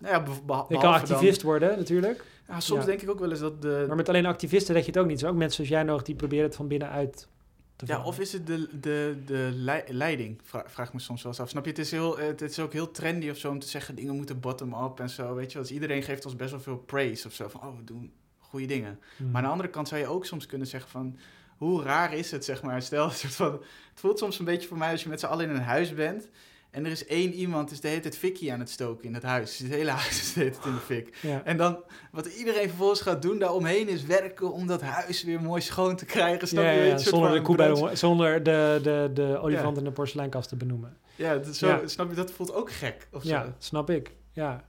[0.00, 0.24] Nou ja,
[0.68, 2.24] Je kan dan- activist worden, natuurlijk.
[2.48, 2.86] ja, soms Ja.
[2.86, 3.84] denk ik ook wel eens dat de.
[3.86, 5.14] Maar met alleen activisten red je het ook niet.
[5.14, 7.28] Er zijn ook mensen zoals jij nog die proberen het van binnenuit
[7.76, 10.40] te Ja, of is het de, de, de lei- leiding?
[10.44, 11.48] Vra- vraag ik me soms wel eens af.
[11.48, 13.94] Snap je, het is, heel, het is ook heel trendy of zo om te zeggen...
[13.94, 15.62] dingen moeten bottom-up en zo, weet je wel.
[15.62, 17.48] Dus iedereen geeft ons best wel veel praise of zo.
[17.48, 18.98] Van, oh, we doen goede dingen.
[19.16, 19.26] Hmm.
[19.26, 21.18] Maar aan de andere kant zou je ook soms kunnen zeggen van...
[21.56, 22.82] hoe raar is het, zeg maar.
[22.82, 25.26] Stel, een soort van, het voelt soms een beetje voor mij als je met z'n
[25.26, 26.28] allen in een huis bent...
[26.70, 29.14] en er is één iemand, die is de hele tijd fikkie aan het stoken in
[29.14, 29.58] het huis.
[29.58, 31.18] Het hele huis is de hele tijd in de fik.
[31.22, 31.44] Ja.
[31.44, 33.88] En dan, wat iedereen vervolgens gaat doen daaromheen...
[33.88, 36.62] is werken om dat huis weer mooi schoon te krijgen.
[36.62, 40.56] Ja, zonder, de koe bij de, zonder de, de, de olifant in de porseleinkast te
[40.56, 40.96] benoemen.
[41.16, 43.08] Ja, dat, zo, snap je, dat voelt ook gek.
[43.12, 43.52] Of Ja, zo.
[43.58, 44.12] snap ik.
[44.32, 44.64] Ja.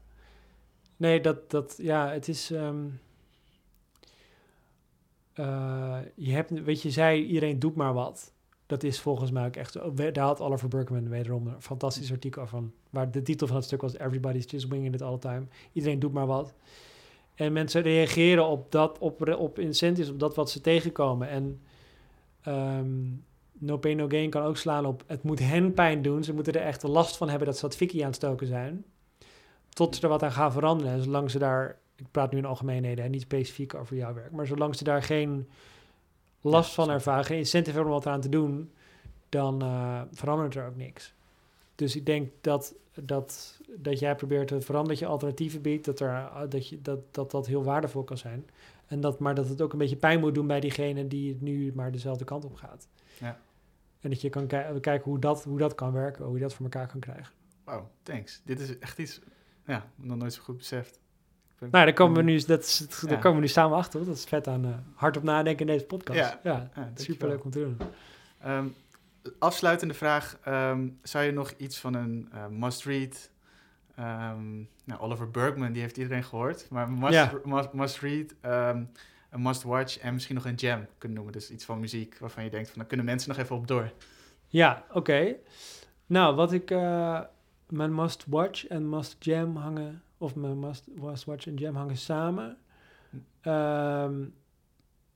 [0.97, 2.51] Nee, dat, dat, ja, het is.
[2.51, 2.85] ehm,
[5.33, 8.33] eh, je hebt, weet je, zei iedereen doet maar wat.
[8.71, 9.77] Dat is volgens mij ook echt.
[9.95, 12.71] We- Daar had Oliver Burkeman wederom een fantastisch artikel van.
[12.89, 15.43] Waar de titel van het stuk was: Everybody's just winging it all the time.
[15.73, 16.53] Iedereen doet maar wat.
[17.35, 21.27] En mensen reageren op dat, op, op incentives, op dat wat ze tegenkomen.
[21.29, 21.59] En
[22.41, 22.87] ehm,
[23.53, 26.23] no pain, no gain kan ook slaan op het moet hen pijn doen.
[26.23, 28.83] Ze moeten er echt last van hebben dat ze dat fikkie aan het stoken zijn.
[29.69, 30.93] Tot ze er wat aan gaan veranderen.
[30.93, 34.31] En zolang ze daar, ik praat nu in algemeenheden en niet specifiek over jouw werk,
[34.31, 35.49] maar zolang ze daar geen
[36.41, 38.71] last Ja, van ervaren, geen incentive hebben om wat aan te doen,
[39.29, 41.13] dan eh, verandert er ook niks.
[41.75, 45.99] Dus ik denk dat, dat, dat jij probeert te veranderen, dat je alternatieven biedt, dat,
[45.99, 48.49] er, dat, je, dat, dat dat heel waardevol kan zijn.
[48.87, 51.41] En dat, maar dat het ook een beetje pijn moet doen bij diegene die het
[51.41, 52.87] nu maar dezelfde kant op gaat.
[53.19, 53.39] Ja.
[53.99, 56.53] En dat je kan ki- kijken hoe dat, hoe dat kan werken, hoe je dat
[56.53, 57.33] voor elkaar kan krijgen.
[57.63, 58.41] Wauw, thanks.
[58.45, 59.21] Dit is echt iets,
[59.65, 60.99] ja, nog nooit zo goed beseft.
[61.71, 63.99] Nou, daar komen we nu, dat is, het- daar komen we nu samen achter.
[63.99, 64.07] hoor.
[64.07, 66.19] Dat is vet aan eh, hard op nadenken in deze podcast.
[66.19, 66.39] Ja.
[66.43, 66.93] Ja, Ja, dankjewel.
[67.05, 67.77] super leuk om te doen.
[68.41, 68.65] Ehm,
[69.39, 70.37] afsluitende vraag.
[70.43, 73.29] ehm, zou je nog iets van een eh, must-read...
[73.95, 76.67] ehm, nou, Oliver Bergman, die heeft iedereen gehoord.
[76.69, 78.83] Maar must, must, must-read, ehm,
[79.29, 81.33] een must-watch en misschien nog een jam kunnen noemen.
[81.35, 82.77] Dus iets van muziek waarvan je denkt van...
[82.77, 83.91] dan kunnen mensen nog even op door.
[84.47, 85.35] Ja, oké.
[86.05, 86.71] Nou, wat ik...
[86.71, 87.19] eh,
[87.69, 90.01] mijn must watch en must jam hangen...
[90.21, 92.57] Of mijn must, must watch en jam hangen samen.
[93.41, 94.19] Ehm,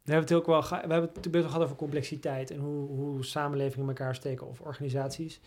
[0.03, 2.87] we hebben het ook wel, we hebben het best wel gehad over complexiteit en hoe,
[2.87, 5.39] hoe samenlevingen in elkaar steken of organisaties.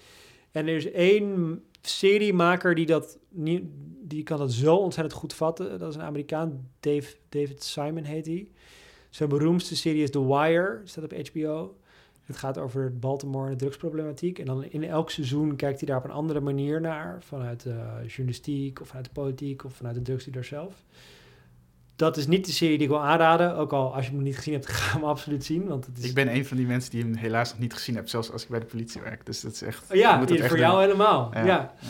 [0.51, 3.63] En er is één seriemaker die dat niet,
[4.01, 5.79] die kan dat zo ontzettend goed vatten.
[5.79, 8.51] Dat is een Amerikaan, Dave, David Simon heet hij.
[9.11, 11.77] Zijn beroemdste serie is The Wire, staat op HBO.
[12.29, 14.39] Het gaat over Baltimore en de drugsproblematiek.
[14.39, 17.19] En dan in elk seizoen kijkt hij daar op een andere manier naar.
[17.23, 20.75] Vanuit de journalistiek of vanuit de politiek of vanuit de drugsdealer zelf.
[21.97, 23.57] Dat is niet de serie die ik wil aanraden.
[23.57, 25.67] Ook al als je hem niet gezien hebt, ga hem absoluut zien.
[25.67, 26.05] Want het is...
[26.05, 28.09] Ik ben een van die mensen die hem helaas nog niet gezien heb.
[28.09, 29.27] Zelfs als ik bij de politie werk.
[29.27, 29.91] Dus dat is echt...
[29.91, 30.81] Oh ja, je moet het voor echt jou doen.
[30.81, 31.31] helemaal.
[31.35, 31.45] Ja.
[31.45, 31.89] Ja, ja.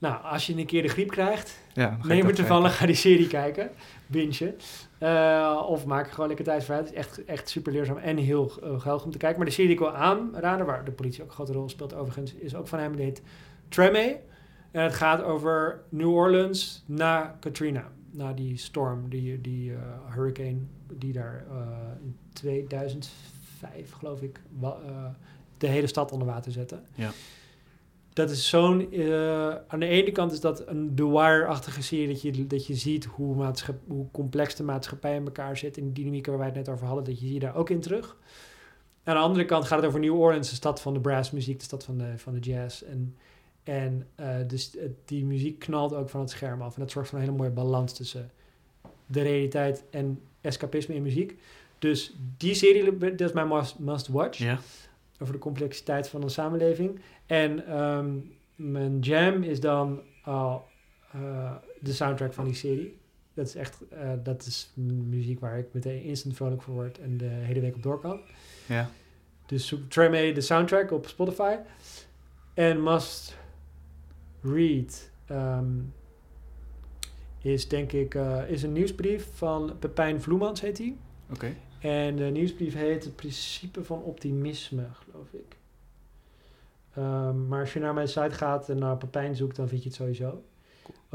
[0.00, 3.26] Nou, als je een keer de griep krijgt, Ja, neem ervan en ga die serie
[3.26, 3.70] kijken.
[4.06, 4.54] Binge.
[4.98, 6.84] Eh, of maak er gewoon lekker tijd voor uit.
[6.84, 9.38] Het is echt, echt super leerzaam en heel uh, geweldig om te kijken.
[9.38, 11.94] Maar de serie die ik wil aanraden, waar de politie ook een grote rol speelt
[11.94, 12.96] overigens, is ook van hem.
[12.96, 13.22] Die heet
[13.68, 14.18] Treme.
[14.70, 17.88] En het gaat over New Orleans na Katrina.
[18.10, 19.78] Na die storm, die, die uh,
[20.14, 20.58] hurricane,
[20.92, 21.56] die daar uh,
[22.02, 24.70] in 2005, geloof ik, uh,
[25.58, 26.80] de hele stad onder water zette.
[26.94, 27.10] Ja.
[28.12, 28.98] Dat is zo'n...
[28.98, 32.08] uh, aan de ene kant is dat een The Wire-achtige serie...
[32.08, 33.52] Dat je, dat je ziet hoe,
[33.86, 35.78] hoe complex de maatschappij in elkaar zit...
[35.78, 37.04] en de dynamiek waar wij het net over hadden...
[37.04, 38.16] dat je je daar ook in terug.
[39.04, 40.48] Aan de andere kant gaat het over New Orleans...
[40.48, 42.82] de stad van de brassmuziek, de stad van de, van de jazz...
[42.82, 43.16] En,
[43.62, 46.74] en uh, dus die muziek knalt ook van het scherm af.
[46.74, 48.30] En dat zorgt voor een hele mooie balans tussen
[49.06, 51.38] de realiteit en escapisme in muziek.
[51.78, 54.38] Dus die serie, dat is mijn must, must watch.
[54.38, 54.58] Ja.
[55.22, 57.00] Over de complexiteit van een samenleving.
[57.26, 60.56] En um, mijn jam is dan uh,
[61.16, 62.98] uh, de soundtrack van die serie.
[63.34, 64.72] Dat is echt, uh, dat is
[65.08, 68.20] muziek waar ik meteen instant vrolijk voor word en de hele week op door kan.
[68.66, 68.90] Ja.
[69.46, 71.56] Dus zoek de soundtrack op Spotify.
[72.54, 73.36] En must
[74.42, 75.92] read um,
[77.42, 80.96] is denk ik uh, is een nieuwsbrief van Pepijn Vloemans heet hij.
[81.30, 81.34] Oké.
[81.34, 81.56] Okay.
[81.80, 85.56] En de nieuwsbrief heet het principe van optimisme, geloof ik.
[86.98, 89.88] Um, maar als je naar mijn site gaat en naar Pepijn zoekt, dan vind je
[89.88, 90.42] het sowieso.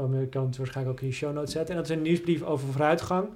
[0.00, 1.74] Um, ik kan het waarschijnlijk ook in je show notes zetten.
[1.74, 3.28] En dat is een nieuwsbrief over vooruitgang.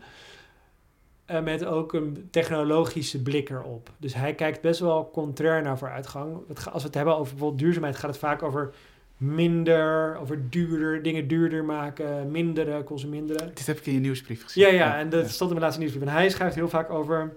[1.31, 3.91] Uh, met ook een technologische blik erop.
[3.97, 6.37] Dus hij kijkt best wel contrair naar vooruitgang.
[6.49, 8.75] Als we het hebben over bijvoorbeeld duurzaamheid, gaat het vaak over
[9.21, 13.47] minder, over duurder, dingen duurder maken, minderen, consuminderen.
[13.55, 14.65] Dit heb ik in je nieuwsbrief gezien.
[14.65, 14.99] Ja, ja, ja.
[14.99, 15.29] en dat ja.
[15.29, 16.07] stond in mijn laatste nieuwsbrief.
[16.07, 17.37] En hij schrijft heel vaak over,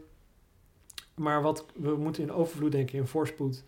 [1.15, 3.63] maar wat we moeten in overvloed denken, in voorspoed,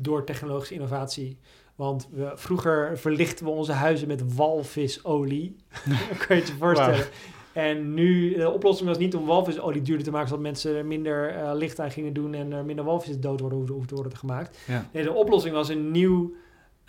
[0.00, 1.38] door technologische innovatie.
[1.74, 5.56] Want we, vroeger verlichten we onze huizen met walvisolie.
[6.26, 6.96] kan je het je voorstellen.
[6.96, 7.06] Wow.
[7.52, 11.36] En nu, de oplossing was niet om walvisolie duurder te maken, zodat mensen er minder
[11.36, 14.58] uh, licht aan gingen doen en er minder walvissen dood worden, hoeven te worden gemaakt.
[14.66, 14.88] Ja.
[14.92, 16.34] Nee, de oplossing was een nieuw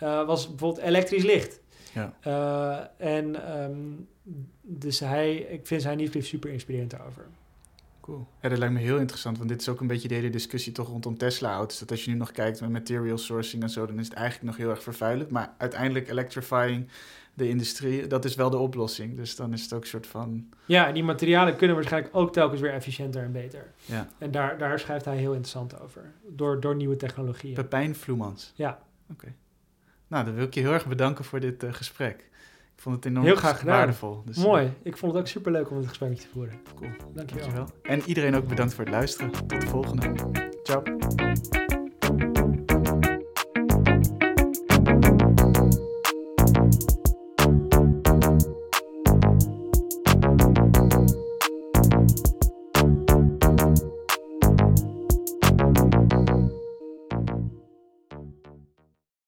[0.02, 1.60] uh, was bijvoorbeeld elektrisch licht.
[1.92, 2.14] Ja.
[2.26, 4.08] Uh, en um,
[4.60, 7.26] dus hij, ik vind zijn nieuwsbrief super inspirerend daarover.
[8.00, 8.26] Cool.
[8.40, 10.72] Ja, dat lijkt me heel interessant, want dit is ook een beetje de hele discussie
[10.72, 11.78] toch rondom Tesla-auto's.
[11.78, 14.46] Dat als je nu nog kijkt met material sourcing en zo, dan is het eigenlijk
[14.46, 15.30] nog heel erg vervuilend.
[15.30, 16.88] Maar uiteindelijk electrifying
[17.34, 19.16] de industrie, dat is wel de oplossing.
[19.16, 20.48] Dus dan is het ook een soort van...
[20.64, 23.72] Ja, die materialen kunnen waarschijnlijk ook telkens weer efficiënter en beter.
[23.84, 24.08] Ja.
[24.18, 27.54] En daar, daar schrijft hij heel interessant over, door, door nieuwe technologieën.
[27.54, 28.52] Pepijn Vloemans.
[28.54, 28.70] Ja.
[29.10, 29.12] Oké.
[29.12, 29.34] Okay.
[30.06, 32.18] Nou, dan wil ik je heel erg bedanken voor dit uh, gesprek.
[32.76, 34.22] Ik vond het enorm heel graag waardevol.
[34.24, 34.72] Dus, Mooi.
[34.82, 36.60] Ik vond het ook super leuk om het gesprek te voeren.
[36.74, 36.90] Cool.
[37.14, 37.44] Dankjewel.
[37.44, 37.68] Dankjewel.
[37.82, 39.30] En iedereen ook bedankt voor het luisteren.
[39.30, 40.12] Tot de volgende.
[40.62, 40.82] Ciao.